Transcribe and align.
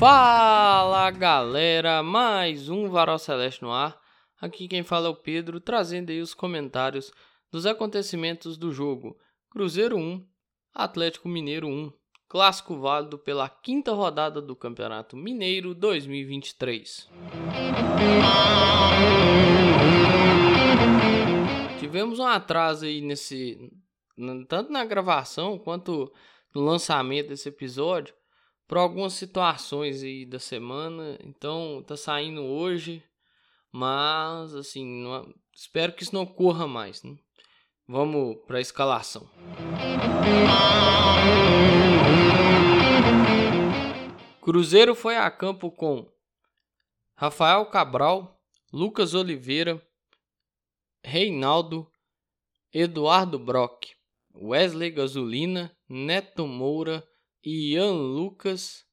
Fala 0.00 1.10
galera, 1.10 2.02
mais 2.02 2.70
um 2.70 2.88
Varal 2.88 3.18
Celeste 3.18 3.60
no 3.60 3.70
ar. 3.70 4.00
Aqui 4.40 4.66
quem 4.66 4.82
fala 4.82 5.08
é 5.08 5.10
o 5.10 5.14
Pedro, 5.14 5.60
trazendo 5.60 6.08
aí 6.08 6.22
os 6.22 6.32
comentários 6.32 7.12
dos 7.52 7.66
acontecimentos 7.66 8.56
do 8.56 8.72
jogo 8.72 9.14
Cruzeiro 9.50 9.98
1, 9.98 10.26
Atlético 10.72 11.28
Mineiro 11.28 11.68
1, 11.68 11.92
clássico 12.26 12.80
válido 12.80 13.18
pela 13.18 13.46
quinta 13.46 13.92
rodada 13.92 14.40
do 14.40 14.56
Campeonato 14.56 15.18
Mineiro 15.18 15.74
2023. 15.74 17.10
Tivemos 21.78 22.18
um 22.18 22.26
atraso 22.26 22.86
aí 22.86 23.02
nesse 23.02 23.70
tanto 24.48 24.72
na 24.72 24.82
gravação 24.82 25.58
quanto 25.58 26.10
no 26.54 26.62
lançamento 26.62 27.28
desse 27.28 27.50
episódio 27.50 28.14
por 28.70 28.78
algumas 28.78 29.14
situações 29.14 30.00
aí 30.00 30.24
da 30.24 30.38
semana. 30.38 31.18
Então 31.24 31.82
tá 31.84 31.96
saindo 31.96 32.44
hoje, 32.44 33.02
mas 33.72 34.54
assim, 34.54 35.02
não, 35.02 35.34
espero 35.52 35.92
que 35.92 36.04
isso 36.04 36.14
não 36.14 36.22
ocorra 36.22 36.68
mais. 36.68 37.02
Né? 37.02 37.18
Vamos 37.88 38.36
para 38.46 38.58
a 38.58 38.60
escalação. 38.60 39.28
Cruzeiro 44.40 44.94
foi 44.94 45.16
a 45.16 45.28
campo 45.32 45.72
com 45.72 46.08
Rafael 47.16 47.66
Cabral, 47.66 48.40
Lucas 48.72 49.14
Oliveira, 49.14 49.84
Reinaldo, 51.02 51.90
Eduardo 52.72 53.36
Brock, 53.36 53.88
Wesley 54.32 54.92
Gasolina, 54.92 55.76
Neto 55.88 56.46
Moura, 56.46 57.04
Ian 57.44 57.92
Lucas 57.92 58.84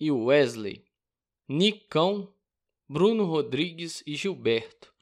e 0.00 0.10
Wesley, 0.10 0.84
Nicão, 1.48 2.32
Bruno 2.88 3.24
Rodrigues 3.24 4.02
e 4.06 4.16
Gilberto 4.16 4.92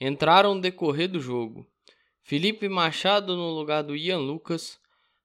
entraram 0.00 0.54
no 0.54 0.60
decorrer 0.60 1.08
do 1.08 1.20
jogo. 1.20 1.66
Felipe 2.22 2.68
Machado 2.68 3.36
no 3.36 3.50
lugar 3.50 3.82
do 3.82 3.96
Ian 3.96 4.18
Lucas, 4.18 4.78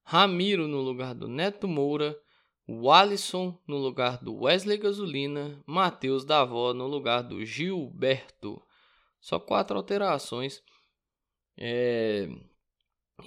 Ramiro 0.03 0.67
no 0.67 0.81
lugar 0.81 1.13
do 1.13 1.27
Neto 1.27 1.67
Moura, 1.67 2.17
Walisson 2.67 3.59
no 3.67 3.77
lugar 3.77 4.23
do 4.23 4.43
Wesley 4.43 4.77
Gasolina, 4.77 5.61
Matheus 5.65 6.23
Davó 6.23 6.73
no 6.73 6.87
lugar 6.87 7.21
do 7.23 7.43
Gilberto. 7.43 8.61
Só 9.19 9.39
quatro 9.39 9.77
alterações. 9.77 10.63
É... 11.57 12.29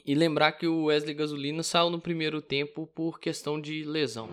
E 0.05 0.15
lembrar 0.15 0.53
que 0.53 0.67
o 0.67 0.85
Wesley 0.85 1.15
Gasolina 1.15 1.63
saiu 1.63 1.91
no 1.91 2.01
primeiro 2.01 2.41
tempo 2.41 2.87
por 2.87 3.19
questão 3.21 3.61
de 3.61 3.85
lesão. 3.85 4.29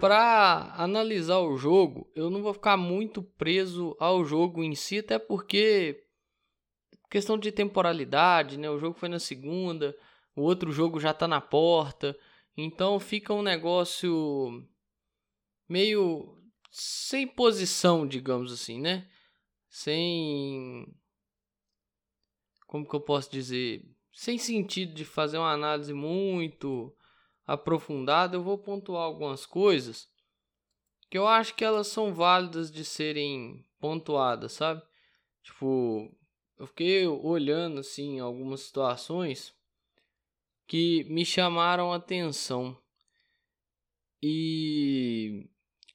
Para 0.00 0.74
analisar 0.76 1.38
o 1.38 1.56
jogo, 1.56 2.10
eu 2.14 2.30
não 2.30 2.42
vou 2.42 2.52
ficar 2.52 2.76
muito 2.76 3.22
preso 3.22 3.96
ao 3.98 4.24
jogo 4.24 4.62
em 4.62 4.74
si, 4.74 4.98
até 4.98 5.18
porque 5.18 6.04
questão 7.10 7.38
de 7.38 7.50
temporalidade, 7.50 8.58
né? 8.58 8.68
O 8.70 8.78
jogo 8.78 8.98
foi 8.98 9.08
na 9.08 9.18
segunda, 9.18 9.96
o 10.34 10.42
outro 10.42 10.70
jogo 10.70 11.00
já 11.00 11.14
tá 11.14 11.26
na 11.26 11.40
porta, 11.40 12.16
então 12.56 13.00
fica 13.00 13.32
um 13.32 13.42
negócio 13.42 14.62
meio 15.68 16.36
sem 16.70 17.26
posição, 17.26 18.06
digamos 18.06 18.52
assim, 18.52 18.80
né? 18.80 19.08
Sem. 19.76 20.86
Como 22.66 22.88
que 22.88 22.96
eu 22.96 23.00
posso 23.00 23.30
dizer? 23.30 23.84
Sem 24.10 24.38
sentido 24.38 24.94
de 24.94 25.04
fazer 25.04 25.36
uma 25.36 25.52
análise 25.52 25.92
muito 25.92 26.96
aprofundada, 27.46 28.36
eu 28.36 28.42
vou 28.42 28.56
pontuar 28.56 29.02
algumas 29.02 29.44
coisas 29.44 30.10
que 31.10 31.18
eu 31.18 31.28
acho 31.28 31.54
que 31.54 31.64
elas 31.64 31.88
são 31.88 32.12
válidas 32.12 32.72
de 32.72 32.84
serem 32.84 33.64
pontuadas, 33.78 34.52
sabe? 34.52 34.82
Tipo, 35.42 36.10
eu 36.58 36.66
fiquei 36.66 37.06
olhando 37.06 37.80
assim 37.80 38.18
algumas 38.18 38.62
situações 38.62 39.54
que 40.66 41.04
me 41.04 41.24
chamaram 41.24 41.92
atenção. 41.92 42.76
E 44.22 45.48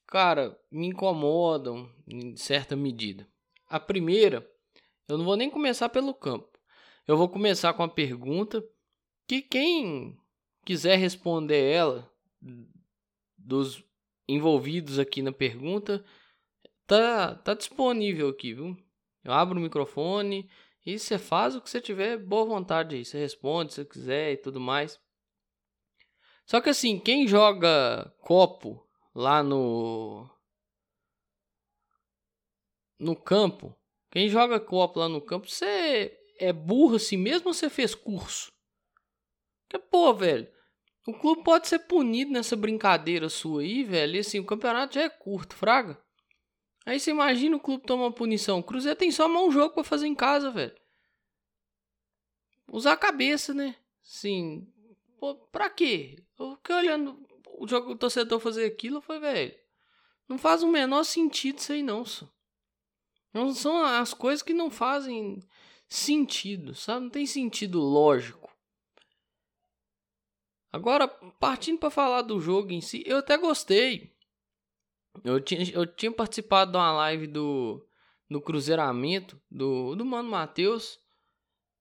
cara, 0.05 0.57
me 0.71 0.87
incomodam 0.87 1.91
em 2.07 2.35
certa 2.35 2.75
medida. 2.75 3.30
A 3.71 3.79
primeira, 3.79 4.45
eu 5.07 5.17
não 5.17 5.23
vou 5.23 5.37
nem 5.37 5.49
começar 5.49 5.87
pelo 5.87 6.13
campo. 6.13 6.59
Eu 7.07 7.15
vou 7.15 7.29
começar 7.29 7.73
com 7.73 7.83
a 7.83 7.87
pergunta 7.87 8.61
que 9.25 9.41
quem 9.41 10.17
quiser 10.65 10.97
responder 10.97 11.71
ela 11.71 12.11
dos 13.37 13.81
envolvidos 14.27 14.99
aqui 14.99 15.21
na 15.21 15.31
pergunta 15.31 16.03
tá 16.85 17.33
tá 17.35 17.53
disponível 17.53 18.27
aqui, 18.27 18.53
viu? 18.53 18.75
Eu 19.23 19.31
abro 19.31 19.57
o 19.57 19.61
microfone 19.61 20.49
e 20.85 20.99
você 20.99 21.17
faz 21.17 21.55
o 21.55 21.61
que 21.61 21.69
você 21.69 21.79
tiver 21.79 22.17
boa 22.17 22.43
vontade 22.43 22.97
aí, 22.97 23.05
você 23.05 23.17
responde 23.17 23.73
se 23.73 23.85
quiser 23.85 24.33
e 24.33 24.37
tudo 24.37 24.59
mais. 24.59 24.99
Só 26.45 26.59
que 26.59 26.67
assim, 26.67 26.99
quem 26.99 27.25
joga 27.25 28.13
copo 28.19 28.85
lá 29.15 29.41
no 29.41 30.29
no 33.01 33.15
campo, 33.15 33.75
quem 34.11 34.29
joga 34.29 34.59
copo 34.59 34.99
lá 34.99 35.09
no 35.09 35.19
campo, 35.19 35.49
você 35.49 36.17
é 36.37 36.53
burro 36.53 36.95
assim 36.95 37.17
mesmo 37.17 37.47
ou 37.47 37.53
você 37.53 37.69
fez 37.69 37.95
curso? 37.95 38.51
Que 39.67 39.79
pô, 39.79 40.13
velho, 40.13 40.47
o 41.07 41.13
clube 41.13 41.43
pode 41.43 41.67
ser 41.67 41.79
punido 41.79 42.31
nessa 42.31 42.55
brincadeira 42.55 43.27
sua 43.27 43.61
aí, 43.61 43.83
velho. 43.83 44.15
E 44.15 44.19
assim, 44.19 44.39
o 44.39 44.45
campeonato 44.45 44.95
já 44.95 45.01
é 45.03 45.09
curto, 45.09 45.55
fraga. 45.55 45.99
Aí 46.85 46.99
você 46.99 47.11
imagina 47.11 47.55
o 47.57 47.59
clube 47.59 47.85
tomar 47.85 48.03
uma 48.03 48.11
punição. 48.11 48.59
O 48.59 48.63
Cruzeiro 48.63 48.97
tem 48.97 49.11
só 49.11 49.27
um 49.27 49.51
jogo 49.51 49.73
para 49.73 49.83
fazer 49.83 50.07
em 50.07 50.15
casa, 50.15 50.51
velho. 50.51 50.75
Usar 52.71 52.93
a 52.93 52.97
cabeça, 52.97 53.53
né? 53.53 53.75
Sim. 54.03 54.67
Pô, 55.19 55.35
pra 55.35 55.69
quê? 55.69 56.23
Eu 56.39 56.55
fiquei 56.57 56.75
olhando 56.75 57.19
o 57.57 57.67
jogo 57.67 57.91
o 57.91 57.97
torcedor 57.97 58.39
fazer 58.39 58.65
aquilo, 58.65 59.01
foi, 59.01 59.19
velho. 59.19 59.55
Não 60.27 60.37
faz 60.37 60.63
o 60.63 60.67
menor 60.67 61.03
sentido 61.03 61.59
isso 61.59 61.73
aí, 61.73 61.81
não, 61.81 62.05
só. 62.05 62.27
São 63.53 63.83
as 63.83 64.13
coisas 64.13 64.43
que 64.43 64.53
não 64.53 64.69
fazem 64.69 65.39
sentido, 65.87 66.75
sabe? 66.75 67.01
Não 67.01 67.09
tem 67.09 67.25
sentido 67.25 67.79
lógico. 67.79 68.49
Agora, 70.71 71.07
partindo 71.07 71.79
para 71.79 71.89
falar 71.89 72.21
do 72.21 72.39
jogo 72.39 72.71
em 72.71 72.81
si, 72.81 73.03
eu 73.05 73.17
até 73.17 73.37
gostei. 73.37 74.15
Eu 75.23 75.41
tinha, 75.41 75.69
eu 75.73 75.85
tinha 75.85 76.11
participado 76.11 76.71
de 76.71 76.77
uma 76.77 76.93
live 76.93 77.27
do, 77.27 77.85
do 78.29 78.41
Cruzeiramento, 78.41 79.39
do, 79.49 79.95
do 79.95 80.05
Mano 80.05 80.29
Matheus. 80.29 80.97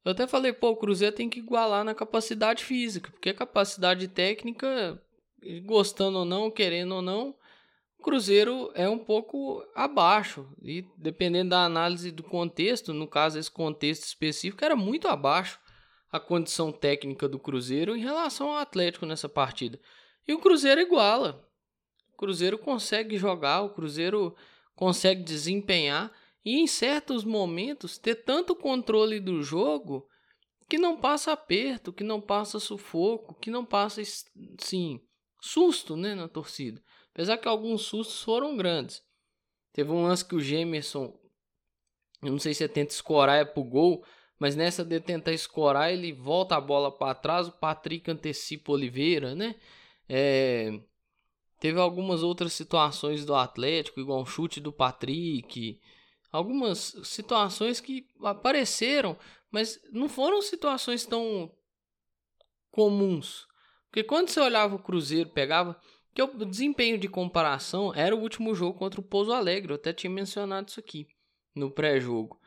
Eu 0.04 0.12
até 0.12 0.26
falei, 0.26 0.52
pô, 0.52 0.70
o 0.70 0.76
Cruzeiro 0.76 1.14
tem 1.14 1.28
que 1.30 1.38
igualar 1.38 1.84
na 1.84 1.94
capacidade 1.94 2.64
física, 2.64 3.10
porque 3.12 3.28
a 3.28 3.34
capacidade 3.34 4.08
técnica, 4.08 5.00
gostando 5.64 6.18
ou 6.18 6.24
não, 6.24 6.50
querendo 6.50 6.96
ou 6.96 7.02
não, 7.02 7.36
Cruzeiro 8.00 8.70
é 8.74 8.88
um 8.88 8.98
pouco 8.98 9.64
abaixo. 9.74 10.48
E 10.62 10.84
dependendo 10.96 11.50
da 11.50 11.64
análise 11.64 12.10
do 12.10 12.22
contexto, 12.22 12.92
no 12.92 13.06
caso 13.06 13.38
esse 13.38 13.50
contexto 13.50 14.04
específico, 14.04 14.64
era 14.64 14.74
muito 14.74 15.06
abaixo 15.06 15.60
a 16.10 16.18
condição 16.18 16.72
técnica 16.72 17.28
do 17.28 17.38
Cruzeiro 17.38 17.94
em 17.94 18.00
relação 18.00 18.50
ao 18.50 18.58
Atlético 18.58 19.06
nessa 19.06 19.28
partida. 19.28 19.78
E 20.26 20.32
o 20.32 20.40
Cruzeiro 20.40 20.80
iguala. 20.80 21.46
O 22.12 22.16
Cruzeiro 22.16 22.58
consegue 22.58 23.16
jogar, 23.16 23.62
o 23.62 23.70
Cruzeiro 23.70 24.34
consegue 24.74 25.22
desempenhar 25.22 26.12
e 26.44 26.58
em 26.58 26.66
certos 26.66 27.24
momentos 27.24 27.98
ter 27.98 28.16
tanto 28.16 28.56
controle 28.56 29.20
do 29.20 29.42
jogo 29.42 30.08
que 30.68 30.78
não 30.78 30.96
passa 30.96 31.32
aperto, 31.32 31.92
que 31.92 32.04
não 32.04 32.20
passa 32.20 32.58
sufoco, 32.58 33.34
que 33.34 33.50
não 33.50 33.64
passa 33.64 34.02
sim 34.58 35.00
susto, 35.40 35.96
né, 35.96 36.14
na 36.14 36.28
torcida. 36.28 36.82
Apesar 37.12 37.38
que 37.38 37.48
alguns 37.48 37.82
sustos 37.82 38.22
foram 38.22 38.56
grandes. 38.56 39.02
Teve 39.72 39.90
um 39.90 40.02
lance 40.02 40.24
que 40.24 40.34
o 40.34 40.40
Gemerson, 40.40 41.18
eu 42.22 42.32
não 42.32 42.38
sei 42.38 42.54
se 42.54 42.64
é 42.64 42.68
tenta 42.68 42.92
escorar 42.92 43.38
é 43.38 43.44
pro 43.44 43.62
gol, 43.62 44.04
mas 44.38 44.56
nessa 44.56 44.82
de 44.82 44.98
tentar 45.00 45.32
escorar 45.32 45.92
ele 45.92 46.12
volta 46.12 46.56
a 46.56 46.60
bola 46.60 46.90
para 46.90 47.14
trás, 47.14 47.46
o 47.46 47.52
Patrick 47.52 48.10
antecipa 48.10 48.72
Oliveira, 48.72 49.34
né? 49.34 49.54
É, 50.08 50.80
teve 51.60 51.78
algumas 51.78 52.22
outras 52.22 52.54
situações 52.54 53.24
do 53.24 53.34
Atlético, 53.34 54.00
igual 54.00 54.22
um 54.22 54.26
chute 54.26 54.58
do 54.58 54.72
Patrick, 54.72 55.78
algumas 56.32 56.96
situações 57.04 57.80
que 57.80 58.08
apareceram, 58.22 59.16
mas 59.50 59.78
não 59.92 60.08
foram 60.08 60.40
situações 60.40 61.04
tão 61.04 61.54
comuns. 62.70 63.46
Porque 63.90 64.04
quando 64.04 64.30
você 64.30 64.40
olhava 64.40 64.74
o 64.74 64.82
Cruzeiro, 64.82 65.28
pegava 65.28 65.78
que 66.14 66.22
o 66.22 66.44
desempenho 66.44 66.98
de 66.98 67.08
comparação 67.08 67.94
era 67.94 68.14
o 68.14 68.20
último 68.20 68.54
jogo 68.54 68.78
contra 68.78 69.00
o 69.00 69.04
Pouso 69.04 69.32
Alegre. 69.32 69.72
Eu 69.72 69.76
até 69.76 69.92
tinha 69.92 70.10
mencionado 70.10 70.68
isso 70.68 70.80
aqui 70.80 71.06
no 71.54 71.70
pré-jogo. 71.70 72.40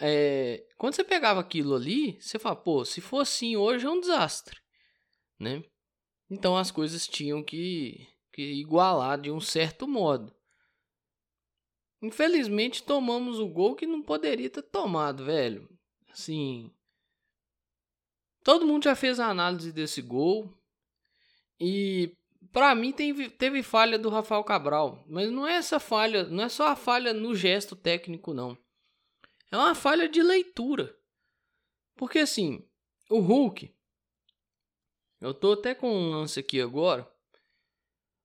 É, 0.00 0.64
quando 0.76 0.94
você 0.94 1.04
pegava 1.04 1.40
aquilo 1.40 1.74
ali, 1.74 2.20
você 2.20 2.38
fala, 2.38 2.56
pô, 2.56 2.84
se 2.84 3.00
for 3.00 3.20
assim 3.20 3.56
hoje 3.56 3.86
é 3.86 3.90
um 3.90 4.00
desastre, 4.00 4.58
né? 5.38 5.62
Então 6.30 6.56
as 6.56 6.70
coisas 6.70 7.06
tinham 7.06 7.42
que, 7.42 8.06
que 8.32 8.42
igualar 8.42 9.20
de 9.20 9.30
um 9.30 9.40
certo 9.40 9.88
modo. 9.88 10.34
Infelizmente 12.00 12.82
tomamos 12.82 13.40
o 13.40 13.48
gol 13.48 13.74
que 13.74 13.86
não 13.86 14.02
poderia 14.02 14.48
ter 14.48 14.62
tomado, 14.62 15.24
velho. 15.24 15.68
Assim, 16.10 16.72
todo 18.44 18.66
mundo 18.66 18.84
já 18.84 18.94
fez 18.94 19.18
a 19.18 19.26
análise 19.28 19.72
desse 19.72 20.00
gol 20.00 20.52
e 21.60 22.16
para 22.52 22.74
mim 22.74 22.92
teve, 22.92 23.30
teve 23.30 23.62
falha 23.62 23.98
do 23.98 24.08
Rafael 24.08 24.44
Cabral, 24.44 25.04
mas 25.08 25.30
não 25.30 25.46
é 25.46 25.54
essa 25.54 25.78
falha, 25.78 26.24
não 26.24 26.44
é 26.44 26.48
só 26.48 26.68
a 26.68 26.76
falha 26.76 27.12
no 27.12 27.34
gesto 27.34 27.76
técnico 27.76 28.32
não. 28.34 28.56
É 29.50 29.56
uma 29.56 29.74
falha 29.74 30.08
de 30.08 30.22
leitura. 30.22 30.94
Porque 31.96 32.20
assim, 32.20 32.64
o 33.10 33.18
Hulk 33.18 33.72
eu 35.20 35.34
tô 35.34 35.52
até 35.52 35.74
com 35.74 35.90
um 35.90 36.10
lance 36.10 36.38
aqui 36.38 36.60
agora. 36.60 37.10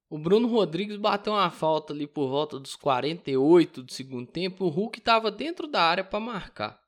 O 0.08 0.18
Bruno 0.18 0.48
Rodrigues 0.48 0.98
bateu 0.98 1.34
uma 1.34 1.50
falta 1.50 1.92
ali 1.92 2.06
por 2.06 2.30
volta 2.30 2.60
dos 2.60 2.76
48 2.76 3.82
do 3.82 3.92
segundo 3.92 4.28
tempo. 4.28 4.66
O 4.66 4.70
Hulk 4.70 5.00
estava 5.00 5.32
dentro 5.32 5.68
da 5.68 5.82
área 5.82 6.04
para 6.04 6.20
marcar. 6.20 6.80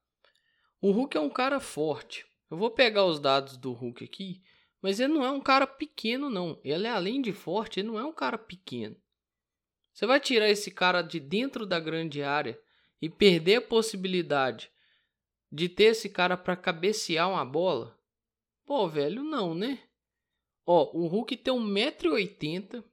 O 0.79 0.91
Hulk 0.91 1.17
é 1.17 1.19
um 1.19 1.29
cara 1.29 1.59
forte. 1.59 2.23
Eu 2.51 2.57
vou 2.57 2.69
pegar 2.69 3.05
os 3.05 3.19
dados 3.19 3.57
do 3.57 3.73
Hulk 3.73 4.03
aqui, 4.03 4.43
mas 4.85 4.99
ele 4.99 5.13
não 5.13 5.25
é 5.25 5.31
um 5.31 5.41
cara 5.41 5.65
pequeno 5.65 6.29
não. 6.29 6.61
Ele 6.63 6.85
é 6.85 6.91
além 6.91 7.19
de 7.19 7.33
forte, 7.33 7.79
ele 7.79 7.87
não 7.87 7.97
é 7.97 8.05
um 8.05 8.13
cara 8.13 8.37
pequeno. 8.37 8.95
Você 9.91 10.05
vai 10.05 10.19
tirar 10.19 10.47
esse 10.47 10.69
cara 10.69 11.01
de 11.01 11.19
dentro 11.19 11.65
da 11.65 11.79
grande 11.79 12.21
área 12.21 12.61
e 13.01 13.09
perder 13.09 13.55
a 13.55 13.61
possibilidade 13.63 14.69
de 15.51 15.67
ter 15.67 15.85
esse 15.85 16.07
cara 16.07 16.37
para 16.37 16.55
cabecear 16.55 17.27
uma 17.27 17.43
bola? 17.43 17.99
Pô, 18.63 18.87
velho, 18.87 19.23
não, 19.23 19.55
né? 19.55 19.79
Ó, 20.63 20.91
o 20.95 21.07
Hulk 21.07 21.35
tem 21.35 21.51
1,80m. 21.51 22.83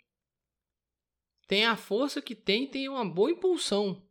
Tem 1.47 1.67
a 1.67 1.77
força 1.77 2.23
que 2.23 2.35
tem 2.35 2.67
tem 2.67 2.89
uma 2.89 3.05
boa 3.05 3.31
impulsão. 3.31 4.03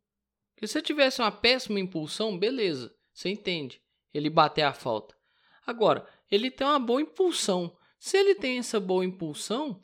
Se 0.55 0.67
você 0.67 0.83
tivesse 0.83 1.19
uma 1.19 1.31
péssima 1.31 1.79
impulsão, 1.79 2.37
beleza, 2.37 2.95
você 3.11 3.29
entende. 3.29 3.81
Ele 4.13 4.29
bater 4.29 4.61
a 4.61 4.71
falta. 4.71 5.17
Agora, 5.65 6.07
ele 6.31 6.49
tem 6.49 6.65
uma 6.65 6.79
boa 6.79 7.01
impulsão. 7.01 7.77
Se 7.99 8.17
ele 8.17 8.33
tem 8.33 8.57
essa 8.57 8.79
boa 8.79 9.05
impulsão, 9.05 9.79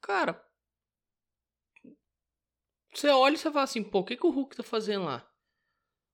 cara, 0.00 0.42
você 2.92 3.08
olha 3.08 3.34
e 3.34 3.38
você 3.38 3.50
fala 3.50 3.64
assim, 3.64 3.82
pô, 3.82 4.00
o 4.00 4.04
que, 4.04 4.16
que 4.16 4.26
o 4.26 4.30
Hulk 4.30 4.56
tá 4.56 4.62
fazendo 4.62 5.04
lá? 5.04 5.28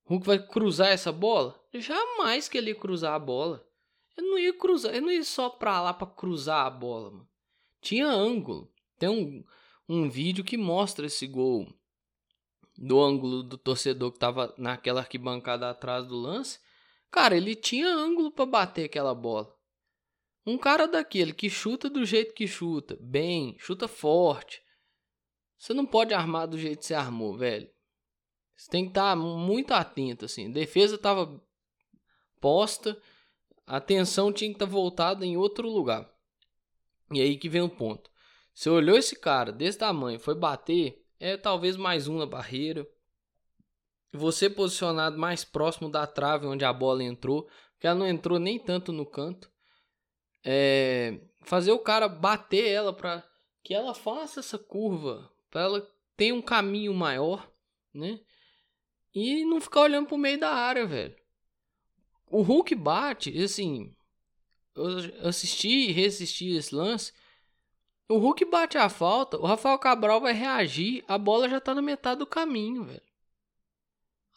O 0.05 0.15
Hulk 0.15 0.27
vai 0.27 0.47
cruzar 0.47 0.89
essa 0.89 1.11
bola? 1.11 1.59
Jamais 1.73 2.49
que 2.49 2.59
ele 2.59 2.71
ia 2.71 2.79
cruzar 2.79 3.15
a 3.15 3.19
bola. 3.19 3.67
Eu 4.17 4.25
não 4.25 4.39
ia 4.39 4.53
cruzar, 4.53 4.95
eu 4.95 5.01
não 5.01 5.11
ia 5.11 5.25
só 5.25 5.49
pra 5.49 5.81
lá 5.81 5.95
pra 5.95 6.07
cruzar 6.07 6.67
a 6.67 6.71
bola, 6.71 7.11
mano. 7.11 7.29
Tinha 7.81 8.07
ângulo. 8.09 8.71
Tem 8.99 9.09
um, 9.09 9.45
um 9.89 10.11
vídeo 10.11 10.45
que 10.45 10.57
mostra 10.57 11.07
esse 11.07 11.27
gol 11.27 11.73
do 12.77 13.01
ângulo 13.01 13.43
do 13.43 13.57
torcedor 13.57 14.13
que 14.13 14.19
tava 14.19 14.55
naquela 14.57 15.01
arquibancada 15.01 15.71
atrás 15.71 16.07
do 16.07 16.17
lance. 16.17 16.61
Cara, 17.11 17.37
ele 17.37 17.55
tinha 17.55 17.89
ângulo 17.89 18.31
para 18.31 18.47
bater 18.47 18.85
aquela 18.85 19.15
bola. 19.15 19.58
Um 20.49 20.57
cara 20.57 20.89
daquele 20.89 21.35
que 21.35 21.51
chuta 21.51 21.91
do 21.91 22.07
jeito 22.07 22.33
que 22.33 22.47
chuta, 22.47 22.97
bem, 22.99 23.55
chuta 23.59 23.87
forte. 23.87 24.63
Você 25.59 25.75
não 25.75 25.85
pode 25.85 26.15
armar 26.15 26.49
do 26.49 26.57
jeito 26.57 26.79
que 26.79 26.87
você 26.87 26.95
armou, 26.95 27.37
velho. 27.37 27.69
Você 28.57 28.71
tem 28.71 28.85
que 28.85 28.93
estar 28.93 29.11
tá 29.11 29.17
muito 29.17 29.75
atento, 29.75 30.25
assim. 30.25 30.51
Defesa 30.51 30.97
tava 30.97 31.39
posta, 32.41 32.99
a 33.67 33.77
atenção 33.77 34.33
tinha 34.33 34.49
que 34.49 34.57
estar 34.57 34.65
tá 34.65 34.73
voltada 34.73 35.27
em 35.27 35.37
outro 35.37 35.69
lugar. 35.69 36.11
E 37.13 37.21
aí 37.21 37.37
que 37.37 37.51
vem 37.51 37.61
o 37.61 37.69
ponto. 37.69 38.11
Você 38.55 38.71
olhou 38.71 38.97
esse 38.97 39.17
cara 39.21 39.53
desse 39.53 39.77
tamanho, 39.77 40.19
foi 40.19 40.35
bater, 40.35 41.05
é 41.21 41.37
talvez 41.37 41.77
mais 41.77 42.09
um 42.09 42.17
na 42.17 42.25
barreira. 42.25 42.89
Você 44.15 44.49
posicionado 44.49 45.19
mais 45.19 45.45
próximo 45.45 45.91
da 45.91 46.07
trave 46.07 46.47
onde 46.47 46.65
a 46.65 46.73
bola 46.73 47.05
entrou, 47.05 47.47
porque 47.73 47.87
ela 47.87 47.99
não 47.99 48.07
entrou 48.07 48.39
nem 48.39 48.59
tanto 48.59 48.95
no 48.95 49.05
canto. 49.05 49.51
É, 50.45 51.21
fazer 51.43 51.73
o 51.73 51.79
cara 51.79 52.09
bater 52.09 52.69
ela 52.69 52.93
para 52.93 53.25
que 53.63 53.75
ela 53.75 53.95
faça 53.95 54.41
essa 54.41 54.59
curva, 54.59 55.31
para 55.51 55.63
ela 55.63 55.91
ter 56.17 56.33
um 56.33 56.43
caminho 56.43 56.95
maior, 56.95 57.51
né? 57.93 58.21
E 59.15 59.45
não 59.45 59.61
ficar 59.61 59.83
olhando 59.83 60.07
pro 60.07 60.19
meio 60.19 60.39
da 60.39 60.51
área, 60.51 60.87
velho. 60.87 61.17
O 62.31 62.43
Hulk 62.43 62.75
bate, 62.75 63.37
assim. 63.43 63.95
Eu 64.75 65.29
assisti 65.29 65.89
e 65.89 65.93
reassisti 65.93 66.57
esse 66.57 66.75
lance. 66.75 67.13
O 68.09 68.19
Hulk 68.19 68.45
bate 68.47 68.79
a 68.79 68.89
falta, 68.89 69.37
o 69.37 69.45
Rafael 69.45 69.79
Cabral 69.79 70.21
vai 70.21 70.33
reagir, 70.33 71.05
a 71.07 71.19
bola 71.19 71.49
já 71.49 71.61
tá 71.61 71.75
na 71.75 71.83
metade 71.83 72.21
do 72.21 72.27
caminho, 72.27 72.85
velho. 72.85 73.03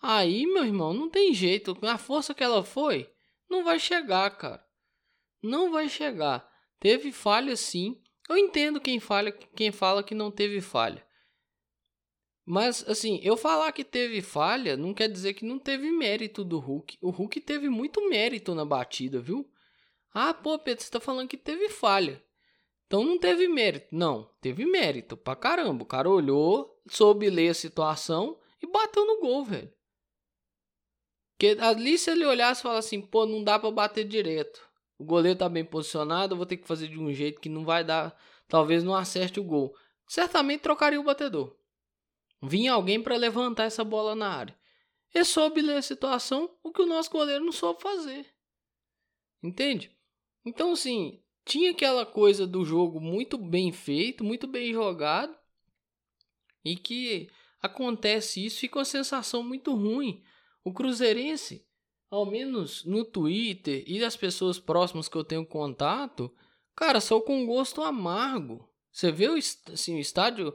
Aí, 0.02 0.46
meu 0.48 0.66
irmão, 0.66 0.94
não 0.94 1.10
tem 1.10 1.34
jeito. 1.34 1.78
A 1.84 1.98
força 1.98 2.34
que 2.34 2.44
ela 2.44 2.64
foi, 2.64 3.10
não 3.50 3.64
vai 3.64 3.80
chegar, 3.80 4.30
cara. 4.32 4.66
Não 5.42 5.72
vai 5.72 5.90
chegar. 5.90 6.50
Teve 6.80 7.12
falha 7.12 7.56
sim. 7.56 8.02
Eu 8.30 8.38
entendo 8.38 8.80
quem 8.80 9.00
fala, 9.00 9.32
quem 9.32 9.72
fala 9.72 10.04
que 10.04 10.16
não 10.16 10.32
teve 10.32 10.62
falha. 10.62 11.06
Mas, 12.46 12.88
assim, 12.88 13.20
eu 13.24 13.38
falar 13.38 13.72
que 13.72 13.84
teve 13.84 14.22
falha 14.22 14.76
não 14.76 14.94
quer 14.94 15.08
dizer 15.08 15.34
que 15.34 15.46
não 15.46 15.60
teve 15.60 15.92
mérito 15.92 16.44
do 16.44 16.60
Hulk. 16.60 16.98
O 17.02 17.10
Hulk 17.10 17.40
teve 17.42 17.70
muito 17.70 18.08
mérito 18.10 18.56
na 18.56 18.66
batida, 18.66 19.20
viu? 19.20 19.50
Ah, 20.14 20.34
pô, 20.34 20.58
Pedro, 20.60 20.84
você 20.84 20.92
tá 20.92 21.00
falando 21.00 21.28
que 21.28 21.38
teve 21.38 21.70
falha. 21.70 22.22
Então 22.88 23.06
não 23.06 23.18
teve 23.18 23.48
mérito. 23.48 23.88
Não, 23.92 24.30
teve 24.42 24.66
mérito 24.66 25.16
pra 25.16 25.36
caramba. 25.36 25.84
O 25.84 25.88
cara 25.88 26.10
olhou, 26.10 26.82
soube 26.90 27.30
ler 27.30 27.50
a 27.50 27.54
situação 27.54 28.38
e 28.62 28.68
bateu 28.68 29.06
no 29.06 29.22
gol, 29.22 29.46
velho. 29.46 29.72
Porque 31.32 31.58
ali 31.62 31.98
se 31.98 32.12
ele 32.12 32.26
olhasse 32.26 32.60
e 32.60 32.64
falasse 32.64 32.96
assim, 32.96 33.02
pô, 33.02 33.26
não 33.26 33.44
dá 33.44 33.58
pra 33.58 33.72
bater 33.72 34.04
direto. 34.04 34.62
O 35.02 35.04
goleiro 35.04 35.40
tá 35.40 35.50
bem 35.50 35.66
posicionado, 35.66 36.34
eu 36.34 36.38
vou 36.38 36.46
ter 36.46 36.58
que 36.58 36.68
fazer 36.68 36.88
de 36.88 37.00
um 37.00 37.12
jeito 37.12 37.42
que 37.42 37.50
não 37.50 37.66
vai 37.66 37.84
dar, 37.84 38.16
talvez 38.48 38.84
não 38.84 38.94
acerte 38.94 39.40
o 39.40 39.44
gol. 39.44 39.76
Certamente 40.08 40.62
trocaria 40.62 41.02
o 41.02 41.04
batedor. 41.04 41.58
Vinha 42.40 42.74
alguém 42.74 43.02
para 43.02 43.18
levantar 43.18 43.64
essa 43.64 43.84
bola 43.84 44.14
na 44.14 44.30
área. 44.30 44.56
E 45.12 45.26
soube 45.26 45.60
ler 45.60 45.78
a 45.78 45.82
situação, 45.82 46.56
o 46.62 46.72
que 46.72 46.84
o 46.84 46.86
nosso 46.86 47.10
goleiro 47.10 47.44
não 47.44 47.52
soube 47.52 47.82
fazer. 47.82 48.28
Entende? 49.42 49.92
Então, 50.46 50.74
assim, 50.74 51.20
tinha 51.44 51.72
aquela 51.72 52.06
coisa 52.06 52.46
do 52.46 52.64
jogo 52.64 53.02
muito 53.02 53.40
bem 53.40 53.72
feito, 53.72 54.24
muito 54.24 54.46
bem 54.46 54.72
jogado, 54.72 55.36
e 56.64 56.76
que 56.76 57.28
acontece 57.60 58.46
isso, 58.46 58.60
fica 58.60 58.78
uma 58.78 58.86
sensação 58.86 59.42
muito 59.42 59.74
ruim. 59.74 60.24
O 60.64 60.72
Cruzeirense, 60.72 61.66
ao 62.12 62.26
menos 62.26 62.84
no 62.84 63.06
Twitter 63.06 63.86
e 63.88 63.98
das 63.98 64.18
pessoas 64.18 64.60
próximas 64.60 65.08
que 65.08 65.16
eu 65.16 65.24
tenho 65.24 65.46
contato, 65.46 66.30
cara, 66.76 67.00
só 67.00 67.22
com 67.22 67.46
gosto 67.46 67.82
amargo. 67.82 68.70
Você 68.92 69.10
vê 69.10 69.30
o, 69.30 69.38
assim, 69.38 69.96
o 69.96 70.00
estádio, 70.00 70.54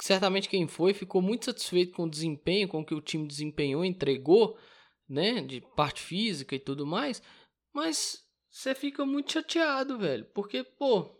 certamente 0.00 0.48
quem 0.48 0.66
foi 0.66 0.94
ficou 0.94 1.20
muito 1.20 1.44
satisfeito 1.44 1.92
com 1.92 2.04
o 2.04 2.10
desempenho, 2.10 2.66
com 2.66 2.80
o 2.80 2.84
que 2.84 2.94
o 2.94 3.02
time 3.02 3.28
desempenhou, 3.28 3.84
entregou, 3.84 4.58
né, 5.06 5.42
de 5.42 5.60
parte 5.76 6.00
física 6.00 6.56
e 6.56 6.58
tudo 6.58 6.86
mais, 6.86 7.22
mas 7.74 8.24
você 8.48 8.74
fica 8.74 9.04
muito 9.04 9.32
chateado, 9.32 9.98
velho, 9.98 10.24
porque 10.32 10.64
pô, 10.64 11.14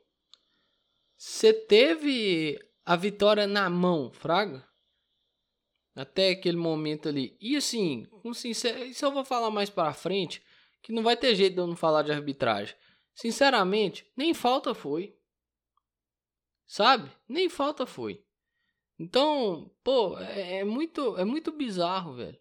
você 1.19 1.53
teve 1.53 2.59
a 2.83 2.97
vitória 2.97 3.47
na 3.47 3.69
mão, 3.69 4.11
fraga? 4.11 4.67
Até 6.01 6.31
aquele 6.31 6.57
momento 6.57 7.11
ali. 7.11 7.37
E 7.39 7.57
assim, 7.57 8.07
com 8.23 8.33
sincero, 8.33 8.85
isso 8.85 9.05
eu 9.05 9.13
vou 9.13 9.23
falar 9.23 9.51
mais 9.51 9.69
para 9.69 9.93
frente, 9.93 10.43
que 10.81 10.93
não 10.93 11.03
vai 11.03 11.15
ter 11.15 11.35
jeito 11.35 11.55
de 11.55 11.61
eu 11.61 11.67
não 11.67 11.77
falar 11.77 12.03
de 12.03 12.11
arbitragem. 12.11 12.75
Sinceramente, 13.15 14.07
nem 14.17 14.33
falta 14.33 14.73
foi. 14.73 15.15
Sabe? 16.67 17.11
Nem 17.29 17.51
falta 17.51 17.85
foi. 17.85 18.25
Então, 18.99 19.71
pô, 19.85 20.19
é, 20.19 20.61
é, 20.61 20.65
muito, 20.65 21.19
é 21.19 21.25
muito 21.25 21.53
bizarro, 21.53 22.15
velho. 22.15 22.39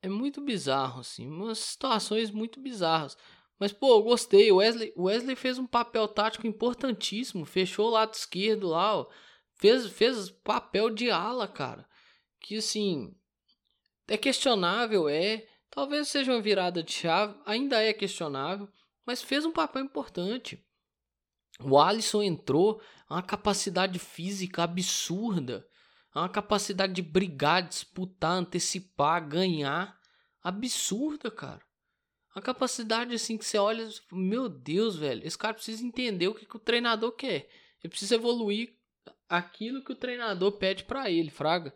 É 0.00 0.08
muito 0.08 0.40
bizarro, 0.40 1.00
assim. 1.00 1.28
Umas 1.28 1.58
situações 1.58 2.30
muito 2.30 2.60
bizarras. 2.60 3.16
Mas, 3.58 3.72
pô, 3.72 3.96
eu 3.96 4.02
gostei. 4.02 4.50
O 4.50 4.56
Wesley, 4.56 4.92
Wesley 4.96 5.36
fez 5.36 5.58
um 5.58 5.66
papel 5.66 6.08
tático 6.08 6.46
importantíssimo. 6.46 7.44
Fechou 7.44 7.88
o 7.88 7.90
lado 7.90 8.14
esquerdo 8.14 8.68
lá, 8.68 9.00
ó. 9.00 9.06
Fez, 9.54 9.86
fez 9.88 10.30
papel 10.30 10.88
de 10.88 11.10
ala, 11.10 11.46
cara. 11.46 11.86
Que, 12.46 12.58
assim, 12.58 13.12
é 14.06 14.16
questionável, 14.16 15.08
é. 15.08 15.44
Talvez 15.68 16.06
seja 16.06 16.32
uma 16.32 16.40
virada 16.40 16.80
de 16.80 16.92
chave. 16.92 17.36
Ainda 17.44 17.82
é 17.82 17.92
questionável. 17.92 18.68
Mas 19.04 19.20
fez 19.20 19.44
um 19.44 19.50
papel 19.50 19.82
importante. 19.82 20.64
O 21.58 21.76
Alisson 21.76 22.22
entrou, 22.22 22.80
uma 23.10 23.22
capacidade 23.22 23.98
física 23.98 24.62
absurda, 24.62 25.66
uma 26.14 26.28
capacidade 26.28 26.92
de 26.92 27.02
brigar, 27.02 27.66
disputar, 27.66 28.32
antecipar, 28.32 29.26
ganhar, 29.26 29.98
absurda, 30.40 31.32
cara. 31.32 31.62
Uma 32.32 32.42
capacidade 32.42 33.12
assim 33.12 33.36
que 33.36 33.44
você 33.44 33.58
olha, 33.58 33.88
meu 34.12 34.48
Deus, 34.48 34.94
velho, 34.94 35.26
esse 35.26 35.36
cara 35.36 35.54
precisa 35.54 35.84
entender 35.84 36.28
o 36.28 36.34
que, 36.34 36.46
que 36.46 36.56
o 36.56 36.60
treinador 36.60 37.10
quer. 37.10 37.48
Ele 37.82 37.88
precisa 37.88 38.14
evoluir 38.14 38.76
aquilo 39.28 39.82
que 39.82 39.92
o 39.92 39.96
treinador 39.96 40.52
pede 40.52 40.84
para 40.84 41.10
ele, 41.10 41.30
fraga. 41.30 41.74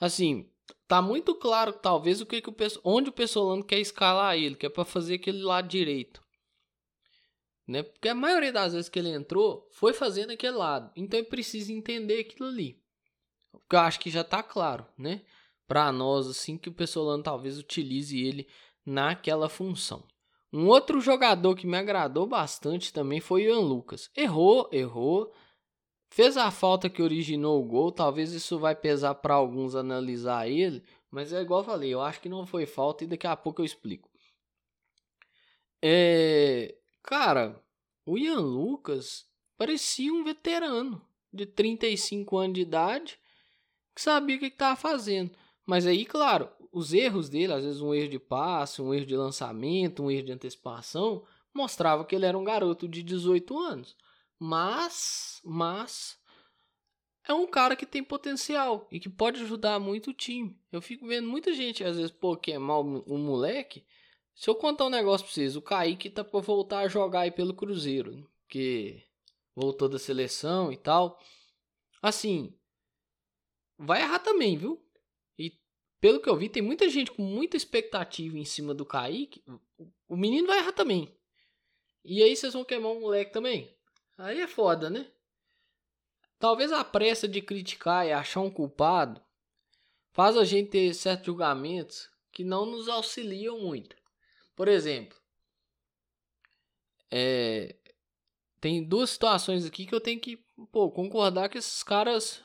Assim, 0.00 0.50
tá 0.86 1.00
muito 1.00 1.34
claro 1.34 1.72
talvez 1.72 2.20
o 2.20 2.26
que, 2.26 2.40
que 2.40 2.50
o 2.50 2.56
onde 2.84 3.10
o 3.10 3.12
Pessolano 3.12 3.64
quer 3.64 3.78
escalar 3.78 4.36
ele, 4.36 4.56
que 4.56 4.66
é 4.66 4.68
para 4.68 4.84
fazer 4.84 5.14
aquele 5.14 5.42
lado 5.42 5.68
direito. 5.68 6.22
Né? 7.66 7.82
Porque 7.82 8.08
a 8.08 8.14
maioria 8.14 8.52
das 8.52 8.74
vezes 8.74 8.88
que 8.88 8.98
ele 8.98 9.10
entrou 9.10 9.68
foi 9.72 9.92
fazendo 9.92 10.32
aquele 10.32 10.56
lado. 10.56 10.90
Então 10.94 11.18
ele 11.18 11.28
precisa 11.28 11.72
entender 11.72 12.20
aquilo 12.20 12.48
ali. 12.48 12.78
Eu 13.72 13.78
acho 13.78 14.00
que 14.00 14.10
já 14.10 14.22
tá 14.22 14.42
claro, 14.42 14.86
né? 14.98 15.22
Para 15.66 15.90
nós 15.90 16.28
assim 16.28 16.58
que 16.58 16.68
o 16.68 16.74
Pessolano 16.74 17.22
talvez 17.22 17.58
utilize 17.58 18.18
ele 18.20 18.46
naquela 18.84 19.48
função. 19.48 20.06
Um 20.52 20.68
outro 20.68 21.00
jogador 21.00 21.56
que 21.56 21.66
me 21.66 21.76
agradou 21.76 22.26
bastante 22.26 22.92
também 22.92 23.20
foi 23.20 23.46
o 23.46 23.50
Ian 23.50 23.60
Lucas. 23.60 24.10
Errou, 24.14 24.68
errou, 24.70 25.32
Fez 26.14 26.36
a 26.36 26.48
falta 26.48 26.88
que 26.88 27.02
originou 27.02 27.60
o 27.60 27.66
gol, 27.66 27.90
talvez 27.90 28.30
isso 28.30 28.56
vai 28.56 28.72
pesar 28.72 29.16
para 29.16 29.34
alguns 29.34 29.74
analisar 29.74 30.48
ele, 30.48 30.80
mas 31.10 31.32
é 31.32 31.42
igual 31.42 31.62
eu 31.62 31.64
falei, 31.64 31.92
eu 31.92 32.00
acho 32.00 32.20
que 32.20 32.28
não 32.28 32.46
foi 32.46 32.66
falta 32.66 33.02
e 33.02 33.08
daqui 33.08 33.26
a 33.26 33.34
pouco 33.34 33.60
eu 33.60 33.64
explico. 33.64 34.08
É, 35.82 36.72
cara, 37.02 37.60
o 38.06 38.16
Ian 38.16 38.38
Lucas 38.38 39.26
parecia 39.58 40.14
um 40.14 40.22
veterano 40.22 41.04
de 41.32 41.46
35 41.46 42.36
anos 42.38 42.54
de 42.54 42.60
idade 42.60 43.18
que 43.92 44.00
sabia 44.00 44.36
o 44.36 44.38
que 44.38 44.46
estava 44.46 44.76
fazendo. 44.76 45.32
Mas 45.66 45.84
aí, 45.84 46.04
claro, 46.04 46.48
os 46.70 46.94
erros 46.94 47.28
dele, 47.28 47.54
às 47.54 47.64
vezes 47.64 47.80
um 47.80 47.92
erro 47.92 48.10
de 48.10 48.20
passe, 48.20 48.80
um 48.80 48.94
erro 48.94 49.06
de 49.06 49.16
lançamento, 49.16 50.04
um 50.04 50.12
erro 50.12 50.26
de 50.26 50.32
antecipação, 50.32 51.24
mostrava 51.52 52.04
que 52.04 52.14
ele 52.14 52.24
era 52.24 52.38
um 52.38 52.44
garoto 52.44 52.86
de 52.86 53.02
18 53.02 53.58
anos. 53.58 53.96
Mas, 54.38 55.40
mas 55.44 56.18
é 57.26 57.32
um 57.32 57.46
cara 57.46 57.74
que 57.74 57.86
tem 57.86 58.04
potencial 58.04 58.86
e 58.90 59.00
que 59.00 59.08
pode 59.08 59.42
ajudar 59.42 59.78
muito 59.78 60.10
o 60.10 60.14
time. 60.14 60.58
Eu 60.70 60.82
fico 60.82 61.06
vendo 61.06 61.28
muita 61.28 61.52
gente 61.52 61.82
às 61.82 61.96
vezes 61.96 62.10
pô, 62.10 62.36
queimar 62.36 62.80
o, 62.80 63.00
o 63.06 63.18
moleque. 63.18 63.84
Se 64.34 64.50
eu 64.50 64.54
contar 64.54 64.86
um 64.86 64.90
negócio 64.90 65.24
pra 65.26 65.32
vocês, 65.34 65.56
o 65.56 65.62
Kaique 65.62 66.10
tá 66.10 66.24
pra 66.24 66.40
voltar 66.40 66.80
a 66.80 66.88
jogar 66.88 67.20
aí 67.20 67.30
pelo 67.30 67.54
Cruzeiro, 67.54 68.28
que 68.48 69.02
voltou 69.54 69.88
da 69.88 69.98
seleção 69.98 70.72
e 70.72 70.76
tal. 70.76 71.18
Assim, 72.02 72.52
vai 73.78 74.02
errar 74.02 74.18
também, 74.18 74.58
viu? 74.58 74.84
E 75.38 75.52
pelo 76.00 76.20
que 76.20 76.28
eu 76.28 76.36
vi, 76.36 76.48
tem 76.48 76.62
muita 76.62 76.88
gente 76.88 77.12
com 77.12 77.22
muita 77.22 77.56
expectativa 77.56 78.36
em 78.36 78.44
cima 78.44 78.74
do 78.74 78.84
Kaique. 78.84 79.42
O 80.08 80.16
menino 80.16 80.48
vai 80.48 80.58
errar 80.58 80.72
também. 80.72 81.16
E 82.04 82.22
aí 82.22 82.36
vocês 82.36 82.52
vão 82.52 82.64
queimar 82.64 82.92
o 82.92 83.00
moleque 83.00 83.32
também? 83.32 83.73
Aí 84.16 84.40
é 84.40 84.46
foda, 84.46 84.88
né? 84.88 85.10
Talvez 86.38 86.70
a 86.72 86.84
pressa 86.84 87.26
de 87.26 87.40
criticar 87.40 88.06
e 88.06 88.12
achar 88.12 88.40
um 88.40 88.50
culpado 88.50 89.20
faz 90.12 90.36
a 90.36 90.44
gente 90.44 90.70
ter 90.70 90.94
certos 90.94 91.26
julgamentos 91.26 92.10
que 92.30 92.44
não 92.44 92.66
nos 92.66 92.88
auxiliam 92.88 93.58
muito. 93.58 93.96
Por 94.54 94.68
exemplo, 94.68 95.18
é, 97.10 97.76
tem 98.60 98.84
duas 98.84 99.10
situações 99.10 99.64
aqui 99.64 99.86
que 99.86 99.94
eu 99.94 100.00
tenho 100.00 100.20
que 100.20 100.36
pô, 100.70 100.90
concordar 100.90 101.48
que 101.48 101.58
esses 101.58 101.82
caras 101.82 102.42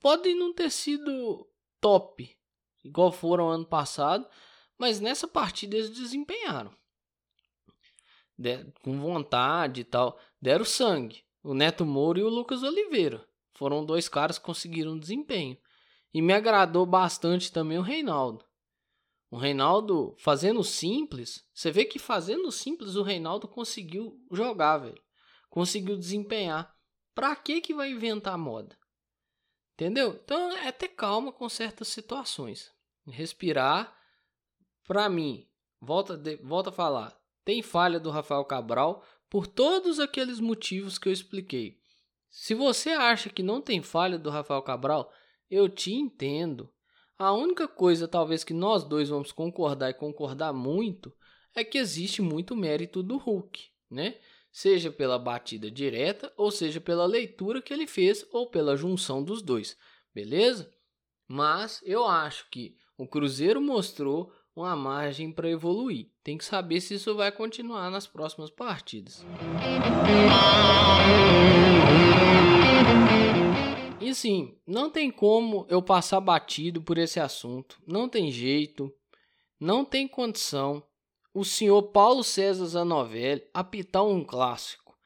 podem 0.00 0.36
não 0.36 0.52
ter 0.52 0.70
sido 0.70 1.48
top, 1.80 2.36
igual 2.84 3.12
foram 3.12 3.48
ano 3.48 3.66
passado, 3.66 4.28
mas 4.76 5.00
nessa 5.00 5.28
partida 5.28 5.76
eles 5.76 5.90
desempenharam 5.90 6.74
de, 8.38 8.64
com 8.82 9.00
vontade 9.00 9.80
e 9.80 9.84
tal, 9.84 10.18
deram 10.40 10.64
sangue. 10.64 11.24
O 11.42 11.54
Neto 11.54 11.86
Moura 11.86 12.18
e 12.18 12.22
o 12.22 12.28
Lucas 12.28 12.62
Oliveira 12.62 13.26
foram 13.54 13.84
dois 13.84 14.08
caras 14.08 14.38
que 14.38 14.44
conseguiram 14.44 14.98
desempenho. 14.98 15.56
E 16.12 16.20
me 16.20 16.32
agradou 16.32 16.86
bastante 16.86 17.52
também 17.52 17.78
o 17.78 17.82
Reinaldo. 17.82 18.44
O 19.30 19.36
Reinaldo 19.36 20.14
fazendo 20.18 20.62
simples, 20.62 21.44
você 21.52 21.70
vê 21.70 21.84
que 21.84 21.98
fazendo 21.98 22.50
simples 22.52 22.96
o 22.96 23.02
Reinaldo 23.02 23.48
conseguiu 23.48 24.18
jogar, 24.30 24.78
velho. 24.78 25.02
Conseguiu 25.50 25.96
desempenhar. 25.96 26.74
Pra 27.14 27.34
que 27.34 27.60
que 27.60 27.74
vai 27.74 27.90
inventar 27.90 28.38
moda? 28.38 28.76
Entendeu? 29.74 30.20
Então 30.22 30.52
é 30.52 30.70
ter 30.70 30.88
calma 30.88 31.32
com 31.32 31.48
certas 31.48 31.88
situações. 31.88 32.72
Respirar. 33.06 33.94
Pra 34.84 35.08
mim, 35.08 35.48
volta, 35.80 36.16
de, 36.16 36.36
volta 36.36 36.70
a 36.70 36.72
falar. 36.72 37.15
Tem 37.46 37.62
falha 37.62 38.00
do 38.00 38.10
Rafael 38.10 38.44
Cabral 38.44 39.04
por 39.30 39.46
todos 39.46 40.00
aqueles 40.00 40.40
motivos 40.40 40.98
que 40.98 41.08
eu 41.08 41.12
expliquei. 41.12 41.78
Se 42.28 42.54
você 42.54 42.90
acha 42.90 43.30
que 43.30 43.40
não 43.40 43.62
tem 43.62 43.80
falha 43.80 44.18
do 44.18 44.30
Rafael 44.30 44.60
Cabral, 44.62 45.12
eu 45.48 45.68
te 45.68 45.94
entendo. 45.94 46.68
A 47.16 47.32
única 47.32 47.68
coisa, 47.68 48.08
talvez, 48.08 48.42
que 48.42 48.52
nós 48.52 48.82
dois 48.82 49.10
vamos 49.10 49.30
concordar 49.30 49.90
e 49.90 49.94
concordar 49.94 50.52
muito 50.52 51.14
é 51.54 51.62
que 51.62 51.78
existe 51.78 52.20
muito 52.20 52.56
mérito 52.56 53.00
do 53.00 53.16
Hulk, 53.16 53.70
né? 53.88 54.18
Seja 54.50 54.90
pela 54.90 55.16
batida 55.16 55.70
direta, 55.70 56.32
ou 56.36 56.50
seja 56.50 56.80
pela 56.80 57.06
leitura 57.06 57.62
que 57.62 57.72
ele 57.72 57.86
fez, 57.86 58.26
ou 58.32 58.50
pela 58.50 58.76
junção 58.76 59.22
dos 59.22 59.40
dois, 59.40 59.78
beleza? 60.12 60.74
Mas 61.28 61.80
eu 61.84 62.06
acho 62.06 62.50
que 62.50 62.76
o 62.98 63.06
Cruzeiro 63.06 63.60
mostrou 63.60 64.32
uma 64.56 64.74
margem 64.74 65.30
para 65.30 65.50
evoluir. 65.50 66.08
Tem 66.24 66.38
que 66.38 66.44
saber 66.44 66.80
se 66.80 66.94
isso 66.94 67.14
vai 67.14 67.30
continuar 67.30 67.90
nas 67.90 68.06
próximas 68.06 68.48
partidas. 68.48 69.24
E 74.00 74.14
sim, 74.14 74.58
não 74.66 74.88
tem 74.88 75.10
como 75.10 75.66
eu 75.68 75.82
passar 75.82 76.20
batido 76.20 76.80
por 76.80 76.96
esse 76.96 77.20
assunto. 77.20 77.78
Não 77.86 78.08
tem 78.08 78.32
jeito, 78.32 78.90
não 79.60 79.84
tem 79.84 80.08
condição. 80.08 80.82
O 81.34 81.44
senhor 81.44 81.82
Paulo 81.92 82.24
César 82.24 82.64
Zanovelli 82.64 83.46
apitar 83.52 84.04
um 84.04 84.24
clássico. 84.24 84.96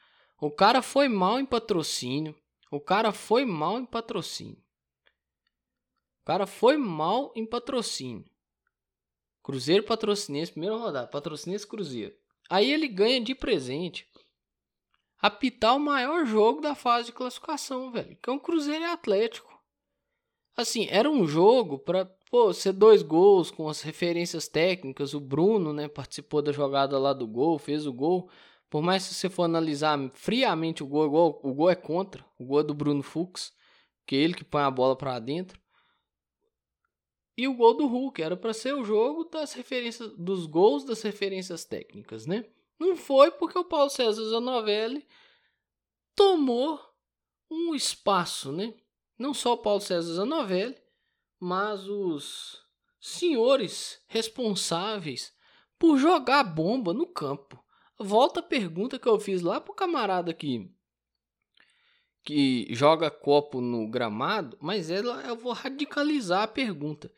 O 0.40 0.50
cara 0.50 0.80
foi 0.80 1.08
mal 1.08 1.40
em 1.40 1.44
patrocínio. 1.44 2.36
O 2.70 2.78
cara 2.78 3.10
foi 3.10 3.44
mal 3.44 3.80
em 3.80 3.84
patrocínio. 3.84 4.62
O 6.22 6.24
cara 6.24 6.46
foi 6.46 6.76
mal 6.76 7.32
em 7.34 7.44
patrocínio. 7.44 8.29
Cruzeiro 9.42 9.84
Patrocinense, 9.84 10.52
primeira 10.52 10.76
rodada, 10.76 11.06
Patrocinense 11.06 11.66
Cruzeiro. 11.66 12.14
Aí 12.48 12.72
ele 12.72 12.88
ganha 12.88 13.20
de 13.20 13.34
presente 13.34 14.06
apitar 15.20 15.76
o 15.76 15.80
maior 15.80 16.24
jogo 16.24 16.60
da 16.60 16.74
fase 16.74 17.06
de 17.06 17.12
classificação, 17.12 17.90
velho, 17.92 18.16
que 18.22 18.28
é 18.28 18.32
um 18.32 18.38
Cruzeiro 18.38 18.82
e 18.82 18.86
Atlético. 18.86 19.50
Assim, 20.56 20.86
era 20.90 21.08
um 21.08 21.26
jogo 21.26 21.78
para 21.78 22.04
pô, 22.30 22.52
ser 22.52 22.72
dois 22.72 23.02
gols 23.02 23.50
com 23.50 23.68
as 23.68 23.82
referências 23.82 24.48
técnicas. 24.48 25.14
O 25.14 25.20
Bruno, 25.20 25.72
né, 25.72 25.88
participou 25.88 26.42
da 26.42 26.52
jogada 26.52 26.98
lá 26.98 27.12
do 27.12 27.26
gol, 27.26 27.58
fez 27.58 27.86
o 27.86 27.92
gol. 27.92 28.30
Por 28.68 28.82
mais 28.82 29.06
que 29.06 29.14
você 29.14 29.28
for 29.28 29.44
analisar 29.44 29.98
friamente 30.14 30.82
o 30.82 30.86
gol, 30.86 31.40
o 31.42 31.52
gol 31.52 31.70
é 31.70 31.74
contra, 31.74 32.24
o 32.38 32.44
gol 32.44 32.60
é 32.60 32.62
do 32.62 32.74
Bruno 32.74 33.02
Fux, 33.02 33.52
que 34.06 34.14
é 34.14 34.18
ele 34.18 34.34
que 34.34 34.44
põe 34.44 34.62
a 34.62 34.70
bola 34.70 34.96
para 34.96 35.18
dentro. 35.18 35.59
E 37.40 37.48
o 37.48 37.54
gol 37.54 37.72
do 37.72 37.86
Hulk 37.86 38.20
era 38.20 38.36
para 38.36 38.52
ser 38.52 38.74
o 38.74 38.84
jogo 38.84 39.24
das 39.24 39.54
referências 39.54 40.12
dos 40.12 40.44
gols 40.44 40.84
das 40.84 41.00
referências 41.00 41.64
técnicas, 41.64 42.26
né? 42.26 42.44
Não 42.78 42.94
foi 42.94 43.30
porque 43.30 43.58
o 43.58 43.64
Paulo 43.64 43.88
César 43.88 44.22
Zanovelli 44.24 45.08
tomou 46.14 46.78
um 47.50 47.74
espaço, 47.74 48.52
né? 48.52 48.74
Não 49.18 49.32
só 49.32 49.54
o 49.54 49.56
Paulo 49.56 49.80
César 49.80 50.12
Zanovelli, 50.16 50.76
mas 51.40 51.88
os 51.88 52.62
senhores 53.00 54.04
responsáveis 54.06 55.32
por 55.78 55.96
jogar 55.96 56.44
bomba 56.44 56.92
no 56.92 57.06
campo. 57.06 57.58
Volta 57.98 58.40
a 58.40 58.42
pergunta 58.42 58.98
que 58.98 59.08
eu 59.08 59.18
fiz 59.18 59.40
lá 59.40 59.58
pro 59.58 59.72
camarada 59.72 60.30
aqui 60.30 60.70
que 62.22 62.66
joga 62.70 63.10
copo 63.10 63.60
no 63.60 63.88
gramado, 63.88 64.56
mas 64.60 64.90
ela 64.90 65.22
eu 65.22 65.36
vou 65.36 65.52
radicalizar 65.52 66.42
a 66.42 66.48
pergunta. 66.48 67.10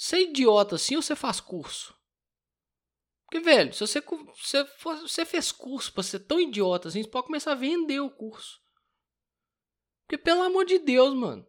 Você 0.00 0.16
é 0.16 0.22
idiota 0.22 0.76
assim 0.76 0.96
ou 0.96 1.02
você 1.02 1.14
faz 1.14 1.40
curso? 1.40 1.94
Porque, 3.26 3.38
velho, 3.38 3.70
se 3.74 3.80
você, 3.80 4.00
for, 4.00 4.96
você 4.96 5.26
fez 5.26 5.52
curso 5.52 5.92
pra 5.92 6.02
ser 6.02 6.20
tão 6.20 6.40
idiota 6.40 6.88
assim, 6.88 7.02
você 7.02 7.08
pode 7.10 7.26
começar 7.26 7.52
a 7.52 7.56
vender 7.56 8.00
o 8.00 8.08
curso. 8.08 8.62
Porque, 10.06 10.16
pelo 10.16 10.42
amor 10.42 10.64
de 10.64 10.78
Deus, 10.78 11.12
mano. 11.12 11.46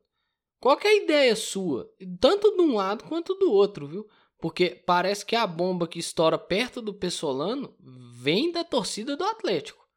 Qual 0.60 0.78
é 0.84 0.88
a 0.90 0.94
ideia 0.94 1.34
sua? 1.34 1.90
Tanto 2.20 2.54
de 2.58 2.62
um 2.62 2.76
lado 2.76 3.06
quanto 3.06 3.34
do 3.36 3.50
outro, 3.54 3.88
viu? 3.88 4.06
Porque 4.38 4.72
parece 4.86 5.26
que 5.26 5.36
a 5.36 5.48
bomba 5.48 5.88
que 5.88 6.00
estoura 6.00 6.38
perto 6.38 6.82
do 6.82 6.94
Pessolano 6.94 7.74
vem 7.80 8.52
da 8.52 8.66
torcida 8.66 9.16
do 9.16 9.24
Atlético. 9.24 9.88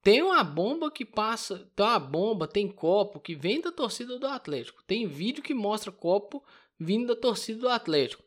Tem 0.00 0.22
uma 0.22 0.44
bomba 0.44 0.88
que 0.88 1.04
passa, 1.04 1.68
tem 1.74 1.84
uma 1.84 1.98
bomba, 1.98 2.46
tem 2.46 2.70
copo 2.70 3.18
que 3.18 3.34
vem 3.34 3.60
da 3.60 3.72
torcida 3.72 4.20
do 4.20 4.26
Atlético. 4.28 4.84
Tem 4.84 5.08
vídeo 5.08 5.42
que 5.42 5.52
mostra 5.52 5.90
copo 5.90 6.44
vindo 6.80 7.08
da 7.08 7.20
torcida 7.20 7.60
do 7.60 7.68
Atlético. 7.68 8.24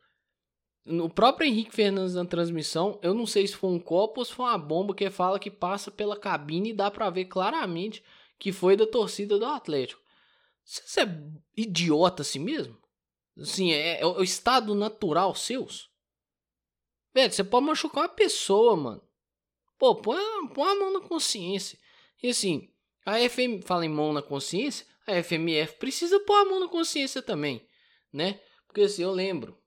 No 0.86 1.10
próprio 1.10 1.48
Henrique 1.48 1.74
Fernandes 1.74 2.14
na 2.14 2.26
transmissão, 2.26 3.00
eu 3.02 3.14
não 3.14 3.26
sei 3.26 3.48
se 3.48 3.56
foi 3.56 3.72
um 3.72 3.80
copo 3.80 4.20
ou 4.20 4.26
se 4.26 4.34
foi 4.34 4.46
uma 4.46 4.58
bomba 4.58 4.94
que 4.94 5.10
fala 5.10 5.40
que 5.40 5.50
passa 5.50 5.90
pela 5.90 6.20
cabine 6.20 6.70
e 6.70 6.74
dá 6.74 6.92
para 6.92 7.10
ver 7.10 7.26
claramente 7.26 8.04
que 8.38 8.52
foi 8.52 8.76
da 8.76 8.86
torcida 8.86 9.40
do 9.40 9.46
Atlético. 9.46 10.02
Você 10.64 11.02
é 11.02 11.22
idiota 11.56 12.22
assim 12.22 12.40
mesmo? 12.40 12.78
Assim, 13.40 13.72
é, 13.72 14.02
é 14.02 14.06
o 14.06 14.22
estado 14.22 14.76
natural 14.76 15.34
seus? 15.34 15.90
Velho, 17.14 17.32
você 17.32 17.44
pode 17.44 17.66
machucar 17.66 18.04
uma 18.04 18.10
pessoa, 18.10 18.76
mano. 18.76 19.02
Pô, 19.80 19.96
põe, 19.96 20.20
põe 20.54 20.70
a 20.70 20.76
mão 20.76 20.94
na 20.94 21.02
consciência. 21.02 21.80
E 22.22 22.30
assim, 22.30 22.70
a 23.06 23.18
FM 23.18 23.64
fala 23.66 23.86
em 23.86 23.90
mão 23.90 24.14
na 24.14 24.22
consciência, 24.22 24.86
a 25.08 25.22
FMF 25.22 25.78
precisa 25.78 26.20
pôr 26.22 26.36
a 26.36 26.46
mão 26.46 26.60
na 26.60 26.68
consciência 26.68 27.22
também, 27.22 27.66
né? 28.14 28.40
Porque 28.68 28.82
assim, 28.82 29.04
eu 29.04 29.12
lembro 29.12 29.58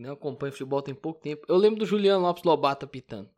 não 0.00 0.12
acompanho 0.12 0.52
futebol 0.52 0.80
tem 0.80 0.94
pouco 0.94 1.20
tempo. 1.20 1.44
Eu 1.46 1.56
lembro 1.56 1.80
do 1.80 1.86
Juliano 1.86 2.22
Lopes 2.22 2.42
Lobato 2.42 2.86
apitando. 2.86 3.30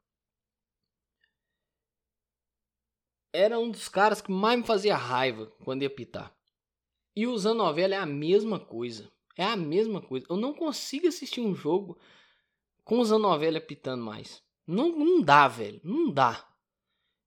Era 3.33 3.59
um 3.59 3.71
dos 3.71 3.89
caras 3.89 4.21
que 4.21 4.31
mais 4.31 4.61
me 4.61 4.65
fazia 4.65 4.95
raiva 4.95 5.47
quando 5.65 5.83
ia 5.83 5.89
apitar. 5.89 6.33
E 7.17 7.27
o 7.27 7.37
Zanovelli 7.37 7.95
é 7.95 7.99
a 7.99 8.07
mesma 8.07 8.61
coisa. 8.61 9.11
É 9.37 9.45
a 9.45 9.57
mesma 9.57 10.01
coisa. 10.01 10.27
Eu 10.31 10.37
não 10.37 10.55
consigo 10.55 11.09
assistir 11.09 11.41
um 11.41 11.55
jogo 11.55 11.99
com 12.85 12.99
o 12.99 13.05
Zanovelli 13.05 13.57
apitando 13.57 14.05
mais. 14.05 14.43
Não, 14.67 14.91
não 14.91 15.21
dá, 15.21 15.49
velho. 15.49 15.81
Não 15.83 16.12
dá. 16.12 16.49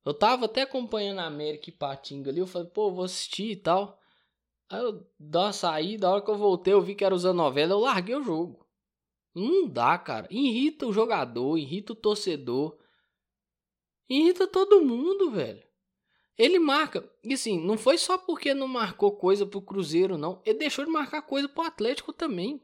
Eu 0.05 0.13
tava 0.13 0.45
até 0.45 0.61
acompanhando 0.61 1.19
a 1.19 1.25
América 1.25 1.69
e 1.69 1.73
Patinga 1.73 2.29
ali. 2.29 2.39
Eu 2.39 2.47
falei, 2.47 2.69
pô, 2.69 2.91
vou 2.91 3.03
assistir 3.03 3.51
e 3.51 3.55
tal. 3.55 3.99
Aí 4.69 4.81
eu 4.81 5.07
dei 5.19 5.41
uma 5.41 5.53
saída. 5.53 6.07
A 6.07 6.11
hora 6.11 6.21
que 6.21 6.29
eu 6.29 6.37
voltei, 6.37 6.73
eu 6.73 6.81
vi 6.81 6.95
que 6.95 7.05
era 7.05 7.15
o 7.15 7.19
Zanovelli. 7.19 7.71
Eu 7.71 7.79
larguei 7.79 8.15
o 8.15 8.23
jogo. 8.23 8.65
Não 9.33 9.67
dá, 9.67 9.97
cara. 9.97 10.27
Irrita 10.31 10.87
o 10.87 10.93
jogador, 10.93 11.57
irrita 11.57 11.93
o 11.93 11.95
torcedor. 11.95 12.77
Irrita 14.09 14.47
todo 14.47 14.83
mundo, 14.83 15.31
velho. 15.31 15.63
Ele 16.37 16.59
marca. 16.59 17.09
E 17.23 17.33
assim, 17.33 17.59
não 17.59 17.77
foi 17.77 17.97
só 17.97 18.17
porque 18.17 18.53
não 18.53 18.67
marcou 18.67 19.11
coisa 19.15 19.45
pro 19.45 19.61
Cruzeiro, 19.61 20.17
não. 20.17 20.41
Ele 20.45 20.59
deixou 20.59 20.85
de 20.85 20.91
marcar 20.91 21.21
coisa 21.21 21.47
pro 21.47 21.63
Atlético 21.63 22.13
também. 22.13 22.61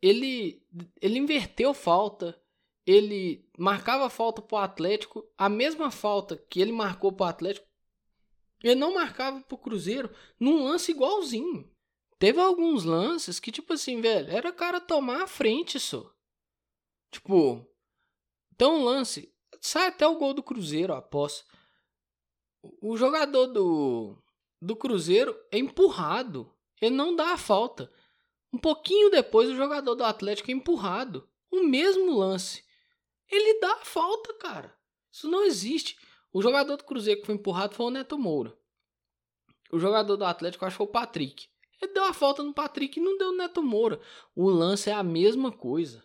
Ele, 0.00 0.62
ele 1.00 1.18
inverteu 1.18 1.74
falta. 1.74 2.40
Ele 2.86 3.46
marcava 3.58 4.08
falta 4.08 4.40
pro 4.40 4.56
Atlético. 4.56 5.26
A 5.36 5.48
mesma 5.48 5.90
falta 5.90 6.36
que 6.36 6.60
ele 6.60 6.72
marcou 6.72 7.12
pro 7.12 7.26
Atlético. 7.26 7.66
Ele 8.62 8.74
não 8.74 8.94
marcava 8.94 9.40
pro 9.40 9.58
Cruzeiro 9.58 10.10
num 10.38 10.64
lance 10.64 10.90
igualzinho. 10.90 11.70
Teve 12.18 12.40
alguns 12.40 12.84
lances 12.84 13.38
que, 13.38 13.52
tipo 13.52 13.72
assim, 13.72 14.00
velho, 14.00 14.30
era 14.30 14.48
o 14.48 14.52
cara 14.52 14.80
tomar 14.80 15.22
a 15.22 15.26
frente 15.28 15.78
só. 15.78 16.12
Tipo, 17.10 17.64
então 18.52 18.80
um 18.80 18.84
lance, 18.84 19.32
sai 19.60 19.86
até 19.86 20.06
o 20.06 20.16
gol 20.16 20.34
do 20.34 20.42
Cruzeiro 20.42 20.92
após. 20.92 21.44
O 22.82 22.96
jogador 22.96 23.46
do, 23.46 24.16
do 24.60 24.74
Cruzeiro 24.74 25.38
é 25.52 25.58
empurrado. 25.58 26.52
Ele 26.80 26.94
não 26.94 27.14
dá 27.14 27.32
a 27.32 27.38
falta. 27.38 27.92
Um 28.52 28.58
pouquinho 28.58 29.10
depois, 29.10 29.48
o 29.48 29.56
jogador 29.56 29.94
do 29.94 30.04
Atlético 30.04 30.50
é 30.50 30.54
empurrado. 30.54 31.28
O 31.50 31.62
mesmo 31.62 32.18
lance. 32.18 32.64
Ele 33.30 33.60
dá 33.60 33.72
a 33.74 33.84
falta, 33.84 34.34
cara. 34.34 34.76
Isso 35.12 35.28
não 35.28 35.44
existe. 35.44 35.98
O 36.32 36.42
jogador 36.42 36.76
do 36.76 36.84
Cruzeiro 36.84 37.20
que 37.20 37.26
foi 37.26 37.34
empurrado 37.34 37.74
foi 37.74 37.86
o 37.86 37.90
Neto 37.90 38.18
Moura. 38.18 38.56
O 39.70 39.78
jogador 39.78 40.16
do 40.16 40.24
Atlético, 40.24 40.64
acho 40.64 40.74
que 40.74 40.78
foi 40.78 40.86
o 40.86 40.90
Patrick. 40.90 41.48
Ele 41.80 41.92
deu 41.92 42.04
a 42.04 42.12
falta 42.12 42.42
no 42.42 42.52
Patrick 42.52 42.98
e 42.98 43.02
não 43.02 43.16
deu 43.16 43.32
no 43.32 43.38
Neto 43.38 43.62
Moura. 43.62 44.00
O 44.34 44.48
lance 44.48 44.90
é 44.90 44.92
a 44.92 45.02
mesma 45.02 45.52
coisa. 45.52 46.04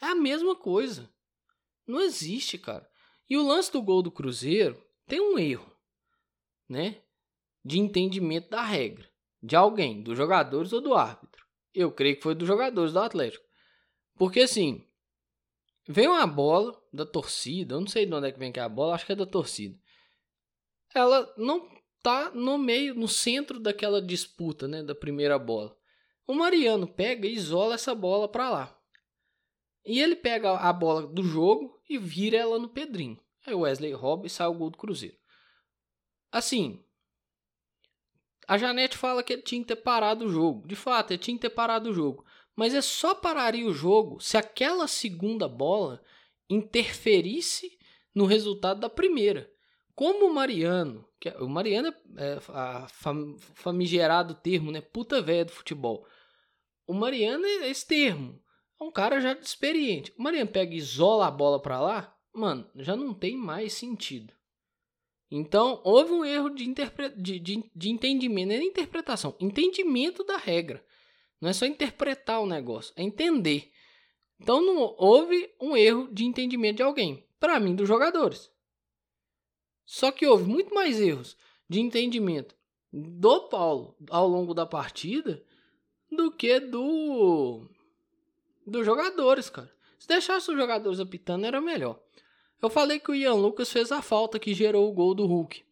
É 0.00 0.06
a 0.06 0.14
mesma 0.14 0.56
coisa. 0.56 1.12
Não 1.86 2.00
existe, 2.00 2.58
cara. 2.58 2.88
E 3.28 3.36
o 3.36 3.46
lance 3.46 3.70
do 3.70 3.82
gol 3.82 4.02
do 4.02 4.10
Cruzeiro 4.10 4.82
tem 5.06 5.20
um 5.20 5.38
erro, 5.38 5.70
né? 6.68 7.02
De 7.64 7.78
entendimento 7.78 8.50
da 8.50 8.62
regra. 8.62 9.08
De 9.42 9.54
alguém, 9.54 10.02
dos 10.02 10.16
jogadores 10.16 10.72
ou 10.72 10.80
do 10.80 10.94
árbitro. 10.94 11.46
Eu 11.74 11.92
creio 11.92 12.16
que 12.16 12.22
foi 12.22 12.34
dos 12.34 12.48
jogadores 12.48 12.92
do 12.92 12.98
Atlético. 12.98 13.44
Porque 14.16 14.40
assim, 14.40 14.87
vem 15.88 16.06
uma 16.06 16.26
bola 16.26 16.78
da 16.92 17.06
torcida, 17.06 17.74
eu 17.74 17.80
não 17.80 17.86
sei 17.86 18.04
de 18.04 18.14
onde 18.14 18.28
é 18.28 18.32
que 18.32 18.38
vem 18.38 18.52
que 18.52 18.60
é 18.60 18.62
a 18.62 18.68
bola, 18.68 18.94
acho 18.94 19.06
que 19.06 19.12
é 19.12 19.16
da 19.16 19.24
torcida. 19.24 19.76
Ela 20.94 21.32
não 21.38 21.66
tá 22.02 22.30
no 22.30 22.58
meio, 22.58 22.94
no 22.94 23.08
centro 23.08 23.58
daquela 23.58 24.00
disputa, 24.00 24.68
né, 24.68 24.82
da 24.82 24.94
primeira 24.94 25.38
bola. 25.38 25.74
O 26.26 26.34
Mariano 26.34 26.86
pega 26.86 27.26
e 27.26 27.32
isola 27.32 27.74
essa 27.74 27.94
bola 27.94 28.28
para 28.28 28.50
lá. 28.50 28.78
E 29.84 30.00
ele 30.00 30.14
pega 30.14 30.52
a 30.52 30.72
bola 30.72 31.06
do 31.06 31.22
jogo 31.22 31.80
e 31.88 31.96
vira 31.96 32.36
ela 32.36 32.58
no 32.58 32.68
Pedrinho. 32.68 33.18
Aí 33.46 33.54
o 33.54 33.60
Wesley 33.60 33.92
rouba 33.92 34.26
e 34.26 34.30
sai 34.30 34.46
o 34.46 34.54
gol 34.54 34.68
do 34.68 34.76
Cruzeiro. 34.76 35.16
Assim, 36.30 36.84
a 38.46 38.58
Janete 38.58 38.98
fala 38.98 39.22
que 39.22 39.32
ele 39.32 39.42
tinha 39.42 39.62
que 39.62 39.68
ter 39.68 39.76
parado 39.76 40.26
o 40.26 40.28
jogo. 40.28 40.68
De 40.68 40.76
fato, 40.76 41.12
ele 41.12 41.18
tinha 41.18 41.36
que 41.36 41.40
ter 41.40 41.50
parado 41.50 41.88
o 41.88 41.94
jogo. 41.94 42.26
Mas 42.58 42.74
é 42.74 42.82
só 42.82 43.14
pararia 43.14 43.64
o 43.64 43.72
jogo 43.72 44.18
se 44.18 44.36
aquela 44.36 44.88
segunda 44.88 45.46
bola 45.46 46.02
interferisse 46.50 47.78
no 48.12 48.24
resultado 48.24 48.80
da 48.80 48.90
primeira. 48.90 49.48
Como 49.94 50.26
o 50.26 50.34
Mariano, 50.34 51.08
que 51.20 51.28
é, 51.28 51.38
o 51.38 51.48
Mariano 51.48 51.94
é 52.16 52.36
a 52.48 52.88
fam, 52.88 53.36
famigerado 53.38 54.34
termo, 54.34 54.72
né? 54.72 54.80
Puta 54.80 55.22
velha 55.22 55.44
do 55.44 55.52
futebol. 55.52 56.04
O 56.84 56.92
Mariano 56.92 57.46
é 57.46 57.70
esse 57.70 57.86
termo. 57.86 58.42
É 58.80 58.82
um 58.82 58.90
cara 58.90 59.20
já 59.20 59.34
experiente. 59.34 60.12
O 60.18 60.22
Mariano 60.24 60.50
pega 60.50 60.74
e 60.74 60.78
isola 60.78 61.28
a 61.28 61.30
bola 61.30 61.62
para 61.62 61.80
lá, 61.80 62.12
mano, 62.34 62.68
já 62.74 62.96
não 62.96 63.14
tem 63.14 63.36
mais 63.36 63.72
sentido. 63.74 64.34
Então, 65.30 65.80
houve 65.84 66.10
um 66.10 66.24
erro 66.24 66.50
de, 66.50 66.68
interpre... 66.68 67.10
de, 67.10 67.38
de, 67.38 67.70
de 67.72 67.88
entendimento, 67.88 68.48
nem 68.48 68.66
interpretação, 68.66 69.36
entendimento 69.38 70.24
da 70.24 70.36
regra. 70.36 70.84
Não 71.40 71.50
é 71.50 71.52
só 71.52 71.66
interpretar 71.66 72.40
o 72.40 72.46
negócio, 72.46 72.92
é 72.96 73.02
entender. 73.02 73.70
Então, 74.40 74.60
não 74.60 74.94
houve 74.98 75.52
um 75.60 75.76
erro 75.76 76.08
de 76.12 76.24
entendimento 76.24 76.76
de 76.76 76.82
alguém. 76.82 77.24
Para 77.38 77.60
mim, 77.60 77.74
dos 77.74 77.88
jogadores. 77.88 78.50
Só 79.84 80.10
que 80.10 80.26
houve 80.26 80.44
muito 80.44 80.74
mais 80.74 81.00
erros 81.00 81.36
de 81.68 81.80
entendimento 81.80 82.54
do 82.92 83.48
Paulo 83.48 83.96
ao 84.10 84.26
longo 84.26 84.54
da 84.54 84.66
partida 84.66 85.42
do 86.10 86.30
que 86.30 86.58
do 86.58 87.66
dos 88.66 88.84
jogadores, 88.84 89.48
cara. 89.48 89.70
Se 89.98 90.06
deixasse 90.06 90.50
os 90.50 90.56
jogadores 90.56 91.00
apitando 91.00 91.46
era 91.46 91.60
melhor. 91.60 91.98
Eu 92.60 92.68
falei 92.68 92.98
que 92.98 93.10
o 93.10 93.14
Ian 93.14 93.34
Lucas 93.34 93.70
fez 93.70 93.90
a 93.92 94.02
falta 94.02 94.38
que 94.38 94.54
gerou 94.54 94.88
o 94.88 94.92
gol 94.92 95.14
do 95.14 95.26
Hulk. 95.26 95.64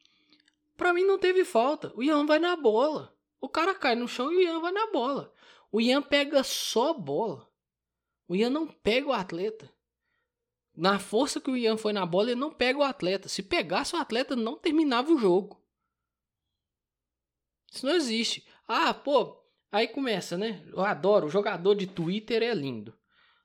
Para 0.77 0.93
mim 0.93 1.05
não 1.05 1.19
teve 1.19 1.45
falta. 1.45 1.93
O 1.95 2.03
Ian 2.03 2.27
vai 2.27 2.39
na 2.39 2.57
bola. 2.57 3.15
O 3.41 3.49
cara 3.49 3.75
cai 3.75 3.95
no 3.95 4.09
chão 4.09 4.33
e 4.33 4.37
o 4.37 4.41
Ian 4.41 4.61
vai 4.61 4.73
na 4.73 4.87
bola. 4.91 5.33
O 5.77 5.81
Ian 5.81 6.01
pega 6.01 6.43
só 6.43 6.95
bola. 6.95 7.47
O 8.27 8.35
Ian 8.35 8.49
não 8.49 8.67
pega 8.67 9.09
o 9.09 9.13
atleta 9.13 9.71
na 10.75 10.99
força 10.99 11.39
que 11.39 11.51
o 11.51 11.57
Ian 11.57 11.77
foi 11.77 11.93
na 11.93 12.07
bola, 12.07 12.31
ele 12.31 12.41
não 12.41 12.51
pega 12.51 12.79
o 12.79 12.83
atleta. 12.83 13.29
Se 13.29 13.43
pegasse 13.43 13.95
o 13.95 13.99
atleta, 13.99 14.35
não 14.35 14.57
terminava 14.57 15.13
o 15.13 15.19
jogo. 15.19 15.63
Isso 17.71 17.85
não 17.85 17.95
existe. 17.95 18.47
Ah, 18.67 18.93
pô, 18.95 19.43
aí 19.71 19.87
começa, 19.87 20.39
né? 20.39 20.65
Eu 20.67 20.81
adoro, 20.83 21.27
o 21.27 21.31
jogador 21.31 21.75
de 21.75 21.87
Twitter 21.87 22.43
é 22.43 22.55
lindo. 22.55 22.97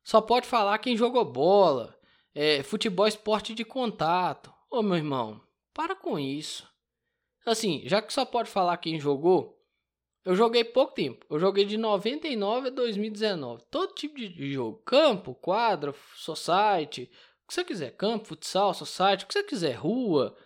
Só 0.01 0.21
pode 0.21 0.47
falar 0.47 0.79
quem 0.79 0.95
jogou 0.97 1.23
bola, 1.23 1.97
é, 2.33 2.63
futebol 2.63 3.07
esporte 3.07 3.53
de 3.53 3.63
contato. 3.65 4.53
Ô 4.69 4.81
meu 4.81 4.95
irmão, 4.95 5.41
para 5.73 5.95
com 5.95 6.17
isso. 6.17 6.65
Assim, 7.45 7.81
já 7.85 8.01
que 8.01 8.13
só 8.13 8.23
pode 8.23 8.49
falar 8.49 8.77
quem 8.77 8.99
jogou, 8.99 9.60
eu 10.23 10.35
joguei 10.35 10.63
pouco 10.63 10.93
tempo. 10.93 11.25
Eu 11.29 11.39
joguei 11.39 11.65
de 11.65 11.77
99 11.77 12.67
a 12.67 12.71
2019. 12.71 13.63
Todo 13.71 13.93
tipo 13.93 14.15
de 14.15 14.53
jogo. 14.53 14.81
Campo, 14.85 15.33
quadra, 15.35 15.93
society. 16.15 17.09
O 17.43 17.47
que 17.47 17.53
você 17.53 17.63
quiser. 17.63 17.91
Campo, 17.97 18.27
futsal, 18.27 18.73
society. 18.73 19.23
O 19.23 19.27
que 19.27 19.33
você 19.33 19.43
quiser. 19.43 19.73
Rua. 19.73 20.37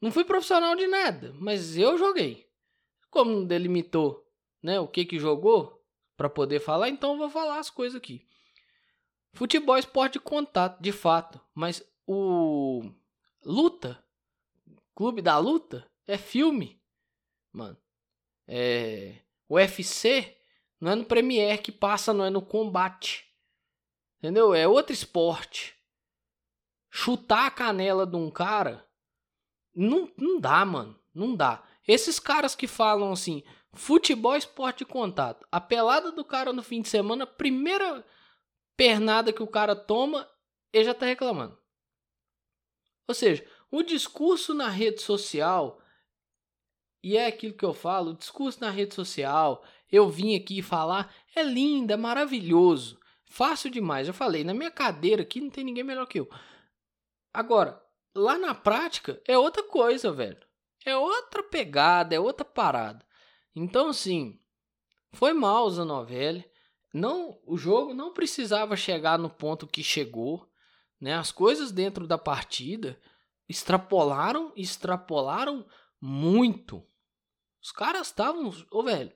Não 0.00 0.10
fui 0.12 0.24
profissional 0.24 0.76
de 0.76 0.86
nada. 0.86 1.34
Mas 1.34 1.76
eu 1.76 1.98
joguei. 1.98 2.48
Como 3.10 3.44
delimitou 3.44 4.22
né, 4.62 4.78
o 4.78 4.86
que 4.86 5.04
que 5.04 5.18
jogou 5.18 5.82
para 6.16 6.30
poder 6.30 6.60
falar, 6.60 6.88
então 6.88 7.12
eu 7.12 7.18
vou 7.18 7.30
falar 7.30 7.58
as 7.58 7.68
coisas 7.68 7.96
aqui. 7.96 8.26
Futebol 9.32 9.76
é 9.76 9.80
esporte 9.80 10.14
de 10.14 10.20
contato, 10.20 10.80
de 10.80 10.92
fato. 10.92 11.40
Mas 11.54 11.82
o 12.06 12.82
luta, 13.44 14.02
clube 14.94 15.20
da 15.20 15.38
luta, 15.38 15.84
é 16.06 16.16
filme. 16.16 16.80
Mano. 17.52 17.76
É, 18.54 19.14
o 19.48 19.54
UFC 19.54 20.36
não 20.78 20.92
é 20.92 20.94
no 20.94 21.06
Premiere 21.06 21.62
que 21.62 21.72
passa, 21.72 22.12
não 22.12 22.24
é 22.24 22.28
no 22.28 22.42
combate. 22.42 23.24
Entendeu? 24.18 24.54
É 24.54 24.68
outro 24.68 24.92
esporte. 24.92 25.74
Chutar 26.90 27.46
a 27.46 27.50
canela 27.50 28.06
de 28.06 28.14
um 28.14 28.30
cara 28.30 28.86
não, 29.74 30.12
não 30.18 30.38
dá, 30.38 30.62
mano. 30.66 31.00
Não 31.14 31.34
dá. 31.34 31.66
Esses 31.88 32.18
caras 32.18 32.54
que 32.54 32.66
falam 32.66 33.12
assim, 33.12 33.42
Futebol 33.74 34.34
é 34.34 34.38
esporte 34.38 34.78
de 34.78 34.84
contato. 34.84 35.46
A 35.50 35.58
pelada 35.58 36.12
do 36.12 36.24
cara 36.24 36.52
no 36.52 36.62
fim 36.62 36.82
de 36.82 36.88
semana, 36.88 37.26
primeira 37.26 38.04
pernada 38.76 39.32
que 39.32 39.42
o 39.42 39.46
cara 39.46 39.74
toma, 39.74 40.28
ele 40.72 40.84
já 40.84 40.92
tá 40.92 41.06
reclamando. 41.06 41.58
Ou 43.08 43.14
seja, 43.14 43.46
o 43.70 43.82
discurso 43.82 44.52
na 44.52 44.68
rede 44.68 45.00
social, 45.00 45.80
e 47.02 47.16
é 47.16 47.26
aquilo 47.26 47.54
que 47.54 47.64
eu 47.64 47.74
falo, 47.74 48.14
discurso 48.14 48.60
na 48.60 48.70
rede 48.70 48.94
social, 48.94 49.64
eu 49.90 50.08
vim 50.08 50.36
aqui 50.36 50.62
falar, 50.62 51.12
é 51.34 51.42
lindo, 51.42 51.92
é 51.92 51.96
maravilhoso, 51.96 52.98
fácil 53.24 53.70
demais. 53.70 54.06
Eu 54.06 54.14
falei, 54.14 54.44
na 54.44 54.54
minha 54.54 54.70
cadeira 54.70 55.22
aqui 55.22 55.40
não 55.40 55.50
tem 55.50 55.64
ninguém 55.64 55.84
melhor 55.84 56.06
que 56.06 56.20
eu. 56.20 56.28
Agora, 57.32 57.82
lá 58.14 58.38
na 58.38 58.54
prática 58.54 59.20
é 59.26 59.36
outra 59.36 59.62
coisa, 59.62 60.12
velho. 60.12 60.46
É 60.84 60.96
outra 60.96 61.42
pegada, 61.42 62.14
é 62.14 62.20
outra 62.20 62.44
parada. 62.44 63.04
Então, 63.54 63.88
assim, 63.88 64.38
foi 65.12 65.32
mal 65.32 65.68
Zanovelli. 65.70 66.44
Não, 66.92 67.38
o 67.46 67.56
jogo 67.56 67.94
não 67.94 68.12
precisava 68.12 68.76
chegar 68.76 69.18
no 69.18 69.30
ponto 69.30 69.66
que 69.66 69.82
chegou, 69.82 70.46
né? 71.00 71.14
As 71.14 71.32
coisas 71.32 71.72
dentro 71.72 72.06
da 72.06 72.18
partida 72.18 73.00
extrapolaram, 73.48 74.52
extrapolaram 74.56 75.66
muito. 76.00 76.86
Os 77.62 77.70
caras 77.70 78.08
estavam, 78.08 78.48
ô 78.48 78.52
oh, 78.72 78.82
velho, 78.82 79.12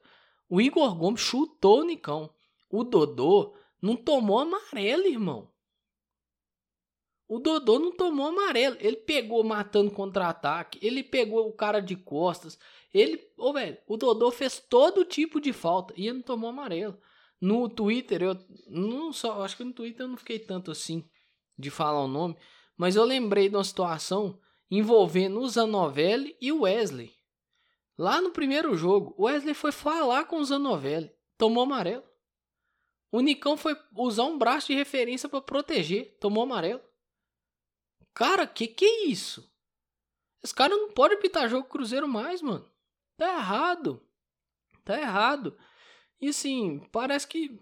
o 0.49 0.61
Igor 0.61 0.95
Gomes 0.97 1.21
chutou 1.21 1.81
o 1.81 1.85
Nicão. 1.85 2.31
O 2.71 2.85
Dodô 2.85 3.57
não 3.83 3.97
tomou 3.97 4.39
amarelo, 4.39 5.07
irmão. 5.07 5.51
O 7.29 7.41
Dodô 7.41 7.79
não 7.81 7.91
tomou 7.91 8.27
amarelo. 8.27 8.77
Ele 8.79 8.97
pegou 8.97 9.43
matando 9.43 9.91
contra-ataque. 9.91 10.79
Ele 10.81 11.03
pegou 11.03 11.49
o 11.49 11.53
cara 11.53 11.81
de 11.81 11.97
costas. 11.97 12.57
Ele, 12.95 13.17
ô 13.37 13.49
oh, 13.49 13.53
velho, 13.53 13.77
o 13.89 13.97
Dodô 13.97 14.31
fez 14.31 14.61
todo 14.61 15.05
tipo 15.05 15.41
de 15.41 15.53
falta 15.53 15.93
e 15.97 16.07
ele 16.07 16.19
não 16.19 16.23
tomou 16.23 16.51
amarelo. 16.51 16.97
No 17.41 17.69
Twitter, 17.69 18.23
eu 18.23 18.39
não 18.69 19.13
só, 19.13 19.43
acho 19.43 19.57
que 19.57 19.65
no 19.65 19.73
Twitter 19.73 20.03
eu 20.03 20.09
não 20.09 20.17
fiquei 20.17 20.39
tanto 20.39 20.71
assim 20.71 21.05
de 21.59 21.71
falar 21.71 22.03
o 22.03 22.09
nome, 22.09 22.37
mas 22.77 22.97
eu 22.97 23.05
lembrei 23.05 23.49
de 23.49 23.57
uma 23.57 23.65
situação 23.65 24.39
envolvendo 24.71 25.41
o 25.41 25.49
Zanovelli 25.49 26.37
e 26.41 26.53
o 26.53 26.63
Wesley. 26.63 27.16
Lá 27.99 28.21
no 28.21 28.31
primeiro 28.31 28.77
jogo, 28.77 29.15
o 29.17 29.25
Wesley 29.25 29.55
foi 29.55 29.73
falar 29.73 30.25
com 30.25 30.39
o 30.39 30.45
Zanovelli, 30.45 31.15
tomou 31.39 31.63
amarelo. 31.63 32.05
O 33.11 33.21
Nicão 33.21 33.57
foi 33.57 33.75
usar 33.97 34.25
um 34.25 34.37
braço 34.37 34.67
de 34.67 34.75
referência 34.75 35.29
para 35.29 35.41
proteger, 35.41 36.17
tomou 36.21 36.43
amarelo. 36.43 36.83
Cara, 38.13 38.47
que 38.47 38.67
que 38.67 38.85
é 38.85 39.05
isso? 39.07 39.51
Esse 40.43 40.55
cara 40.55 40.77
não 40.77 40.91
pode 40.93 41.17
pitar 41.17 41.49
jogo 41.49 41.69
Cruzeiro 41.69 42.07
mais, 42.07 42.43
mano. 42.43 42.71
Tá 43.17 43.27
errado. 43.27 44.03
Tá 44.85 44.99
errado. 44.99 45.57
E 46.21 46.29
assim, 46.29 46.81
parece 46.93 47.27
que 47.27 47.59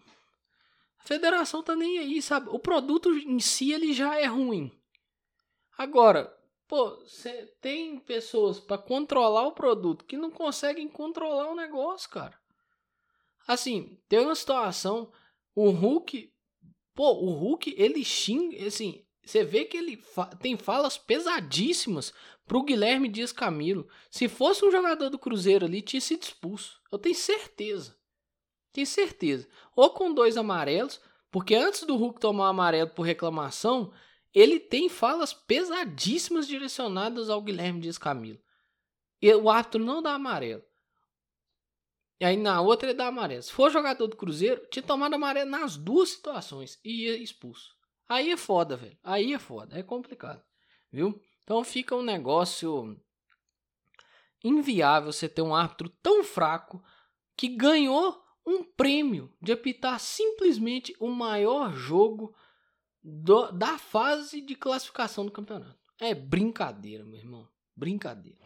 a 0.98 1.04
federação 1.04 1.62
tá 1.62 1.76
nem 1.76 1.98
aí, 1.98 2.20
sabe? 2.20 2.48
O 2.50 2.58
produto 2.58 3.10
em 3.10 3.38
si 3.38 3.72
ele 3.72 3.92
já 3.92 4.18
é 4.18 4.26
ruim. 4.26 4.70
Agora, 5.76 6.36
pô, 6.66 6.98
tem 7.60 7.98
pessoas 7.98 8.58
para 8.58 8.78
controlar 8.78 9.46
o 9.46 9.52
produto 9.52 10.04
que 10.04 10.16
não 10.16 10.30
conseguem 10.30 10.88
controlar 10.88 11.50
o 11.50 11.56
negócio, 11.56 12.10
cara. 12.10 12.38
Assim, 13.46 13.98
tem 14.08 14.20
uma 14.20 14.34
situação, 14.34 15.12
o 15.54 15.70
Hulk, 15.70 16.32
pô, 16.94 17.12
o 17.12 17.30
Hulk, 17.32 17.74
ele 17.76 18.04
xinga, 18.04 18.66
assim, 18.66 19.04
você 19.24 19.42
vê 19.42 19.64
que 19.64 19.76
ele 19.76 19.96
fa 19.96 20.26
tem 20.26 20.56
falas 20.56 20.98
pesadíssimas 20.98 22.12
pro 22.46 22.62
Guilherme 22.62 23.08
Dias 23.08 23.32
Camilo. 23.32 23.88
Se 24.10 24.28
fosse 24.28 24.64
um 24.64 24.70
jogador 24.70 25.08
do 25.08 25.18
Cruzeiro 25.18 25.64
ali, 25.64 25.80
tinha 25.80 26.00
sido 26.00 26.22
expulso. 26.22 26.80
Eu 26.92 26.98
tenho 26.98 27.14
certeza. 27.14 27.96
Tenho 28.72 28.86
certeza. 28.86 29.48
Ou 29.74 29.90
com 29.90 30.12
dois 30.12 30.36
amarelos, 30.36 31.00
porque 31.30 31.54
antes 31.54 31.84
do 31.84 31.96
Hulk 31.96 32.20
tomar 32.20 32.44
o 32.44 32.50
amarelo 32.50 32.90
por 32.90 33.02
reclamação, 33.02 33.92
ele 34.34 34.58
tem 34.58 34.88
falas 34.88 35.32
pesadíssimas 35.32 36.48
direcionadas 36.48 37.30
ao 37.30 37.40
Guilherme 37.40 37.80
Dias 37.80 37.96
Camilo. 37.96 38.40
E 39.22 39.32
o 39.32 39.48
árbitro 39.48 39.82
não 39.82 40.02
dá 40.02 40.14
amarelo. 40.14 40.62
E 42.20 42.24
aí 42.24 42.36
na 42.36 42.60
outra 42.60 42.88
ele 42.88 42.98
dá 42.98 43.06
amarelo. 43.06 43.42
Se 43.42 43.52
for 43.52 43.70
jogador 43.70 44.06
do 44.06 44.16
Cruzeiro, 44.16 44.66
tinha 44.70 44.82
tomado 44.82 45.14
amarelo 45.14 45.50
nas 45.50 45.76
duas 45.76 46.10
situações 46.10 46.80
e 46.84 47.04
ia 47.04 47.16
expulso. 47.16 47.74
Aí 48.08 48.30
é 48.30 48.36
foda, 48.36 48.76
velho. 48.76 48.98
Aí 49.02 49.32
é 49.32 49.38
foda. 49.38 49.78
É 49.78 49.82
complicado. 49.82 50.42
Viu? 50.92 51.20
Então 51.42 51.62
fica 51.62 51.94
um 51.94 52.02
negócio 52.02 53.00
inviável 54.42 55.12
você 55.12 55.28
ter 55.28 55.42
um 55.42 55.54
árbitro 55.54 55.88
tão 56.02 56.22
fraco 56.22 56.82
que 57.36 57.48
ganhou 57.48 58.22
um 58.46 58.62
prêmio 58.62 59.32
de 59.40 59.52
apitar 59.52 59.98
simplesmente 59.98 60.94
o 61.00 61.08
maior 61.08 61.72
jogo 61.72 62.34
do, 63.04 63.52
da 63.52 63.76
fase 63.76 64.40
de 64.40 64.54
classificação 64.54 65.26
do 65.26 65.30
campeonato. 65.30 65.78
É 66.00 66.14
brincadeira, 66.14 67.04
meu 67.04 67.18
irmão. 67.18 67.46
Brincadeira. 67.76 68.38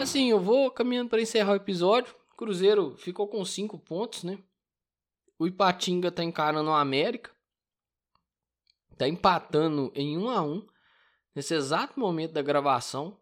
Assim, 0.00 0.30
eu 0.30 0.40
vou 0.40 0.70
caminhando 0.70 1.10
para 1.10 1.20
encerrar 1.20 1.52
o 1.52 1.56
episódio. 1.56 2.14
Cruzeiro 2.36 2.96
ficou 2.96 3.28
com 3.28 3.44
5 3.44 3.78
pontos, 3.78 4.24
né? 4.24 4.38
O 5.38 5.46
Ipatinga 5.46 6.10
tá 6.10 6.24
encarando 6.24 6.70
o 6.70 6.74
América. 6.74 7.30
Tá 8.96 9.06
empatando 9.06 9.92
em 9.94 10.16
1 10.16 10.22
um 10.22 10.30
a 10.30 10.42
1 10.42 10.52
um, 10.52 10.66
nesse 11.34 11.54
exato 11.54 11.98
momento 11.98 12.32
da 12.32 12.42
gravação. 12.42 13.20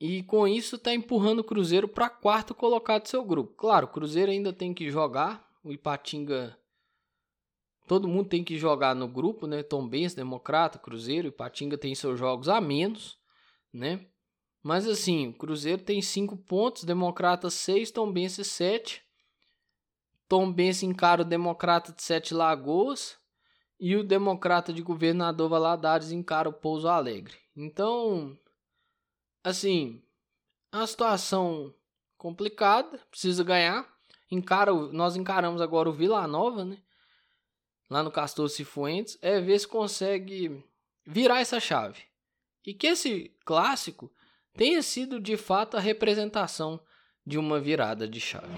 E 0.00 0.22
com 0.22 0.46
isso 0.46 0.76
está 0.76 0.94
empurrando 0.94 1.40
o 1.40 1.44
Cruzeiro 1.44 1.88
para 1.88 2.08
quarto 2.08 2.54
colocado 2.54 3.02
do 3.02 3.08
seu 3.08 3.24
grupo. 3.24 3.54
Claro, 3.54 3.86
o 3.86 3.90
Cruzeiro 3.90 4.30
ainda 4.30 4.52
tem 4.52 4.72
que 4.72 4.90
jogar. 4.90 5.46
O 5.64 5.72
Ipatinga. 5.72 6.56
Todo 7.86 8.06
mundo 8.06 8.28
tem 8.28 8.44
que 8.44 8.56
jogar 8.56 8.94
no 8.94 9.08
grupo, 9.08 9.46
né? 9.46 9.62
Tom 9.62 9.88
Benz, 9.88 10.14
Democrata, 10.14 10.78
Cruzeiro. 10.78 11.28
Ipatinga 11.28 11.76
tem 11.76 11.94
seus 11.94 12.18
jogos 12.18 12.48
a 12.48 12.60
menos, 12.60 13.18
né? 13.72 14.06
Mas 14.62 14.86
assim, 14.86 15.28
o 15.28 15.32
Cruzeiro 15.32 15.82
tem 15.82 16.00
5 16.00 16.36
pontos, 16.36 16.84
Democrata 16.84 17.50
6, 17.50 17.90
Tom 17.90 18.12
Benz 18.12 18.34
7. 18.34 19.02
Tom 20.28 20.52
Benz 20.52 20.82
encara 20.82 21.22
o 21.22 21.24
Democrata 21.24 21.90
de 21.90 22.02
Sete 22.02 22.34
Lagoas. 22.34 23.16
E 23.80 23.96
o 23.96 24.04
Democrata 24.04 24.72
de 24.72 24.82
Governador 24.82 25.48
Valadares 25.48 26.10
encara 26.10 26.48
o 26.48 26.52
Pouso 26.52 26.88
Alegre. 26.88 27.36
Então, 27.56 28.36
assim, 29.48 30.02
é 30.72 30.76
uma 30.76 30.86
situação 30.86 31.74
complicada, 32.16 32.98
precisa 33.10 33.42
ganhar. 33.42 33.88
Encara, 34.30 34.72
nós 34.72 35.16
encaramos 35.16 35.60
agora 35.60 35.88
o 35.88 35.92
Vila 35.92 36.26
Nova, 36.26 36.64
né? 36.64 36.78
Lá 37.88 38.02
no 38.02 38.10
Castor 38.10 38.48
Cifuentes, 38.50 39.18
é 39.22 39.40
ver 39.40 39.58
se 39.58 39.66
consegue 39.66 40.62
virar 41.06 41.40
essa 41.40 41.58
chave. 41.58 42.02
E 42.66 42.74
que 42.74 42.86
esse 42.86 43.34
clássico 43.46 44.12
tenha 44.52 44.82
sido 44.82 45.18
de 45.18 45.36
fato 45.36 45.76
a 45.76 45.80
representação 45.80 46.78
de 47.24 47.38
uma 47.38 47.58
virada 47.58 48.06
de 48.06 48.20
chave. 48.20 48.48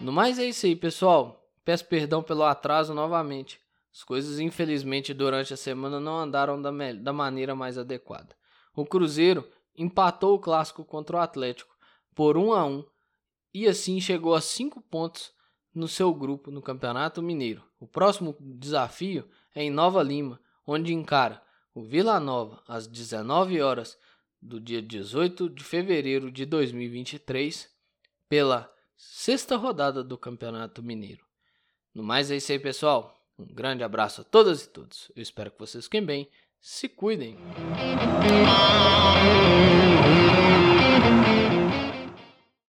No 0.00 0.12
mais 0.12 0.38
é 0.38 0.44
isso 0.44 0.66
aí, 0.66 0.74
pessoal. 0.74 1.48
Peço 1.64 1.84
perdão 1.84 2.22
pelo 2.22 2.42
atraso 2.42 2.92
novamente. 2.92 3.59
As 3.92 4.04
coisas, 4.04 4.38
infelizmente, 4.38 5.12
durante 5.12 5.52
a 5.52 5.56
semana 5.56 5.98
não 5.98 6.18
andaram 6.18 6.60
da, 6.60 6.70
da 6.94 7.12
maneira 7.12 7.54
mais 7.54 7.76
adequada. 7.76 8.36
O 8.74 8.86
Cruzeiro 8.86 9.46
empatou 9.76 10.34
o 10.34 10.38
clássico 10.38 10.84
contra 10.84 11.16
o 11.16 11.20
Atlético 11.20 11.76
por 12.14 12.36
1 12.36 12.52
a 12.52 12.64
1 12.64 12.84
e 13.52 13.66
assim 13.66 14.00
chegou 14.00 14.34
a 14.34 14.40
5 14.40 14.80
pontos 14.82 15.32
no 15.74 15.88
seu 15.88 16.12
grupo 16.14 16.50
no 16.50 16.62
Campeonato 16.62 17.22
Mineiro. 17.22 17.64
O 17.78 17.86
próximo 17.86 18.36
desafio 18.40 19.28
é 19.54 19.62
em 19.62 19.70
Nova 19.70 20.02
Lima, 20.02 20.40
onde 20.66 20.92
encara 20.92 21.42
o 21.74 21.82
Vila 21.82 22.20
Nova 22.20 22.62
às 22.68 22.86
19 22.86 23.60
horas 23.60 23.98
do 24.40 24.60
dia 24.60 24.80
18 24.80 25.50
de 25.50 25.64
fevereiro 25.64 26.30
de 26.30 26.44
2023 26.44 27.68
pela 28.28 28.72
sexta 28.96 29.56
rodada 29.56 30.02
do 30.02 30.16
Campeonato 30.16 30.82
Mineiro. 30.82 31.24
No 31.94 32.02
mais 32.02 32.30
é 32.30 32.36
isso 32.36 32.52
aí, 32.52 32.58
pessoal. 32.58 33.19
Um 33.40 33.46
grande 33.46 33.82
abraço 33.82 34.20
a 34.20 34.24
todas 34.24 34.64
e 34.64 34.68
todos. 34.68 35.10
Eu 35.16 35.22
espero 35.22 35.50
que 35.50 35.58
vocês 35.58 35.84
fiquem 35.84 36.04
bem. 36.04 36.28
Se 36.60 36.90
cuidem. 36.90 37.38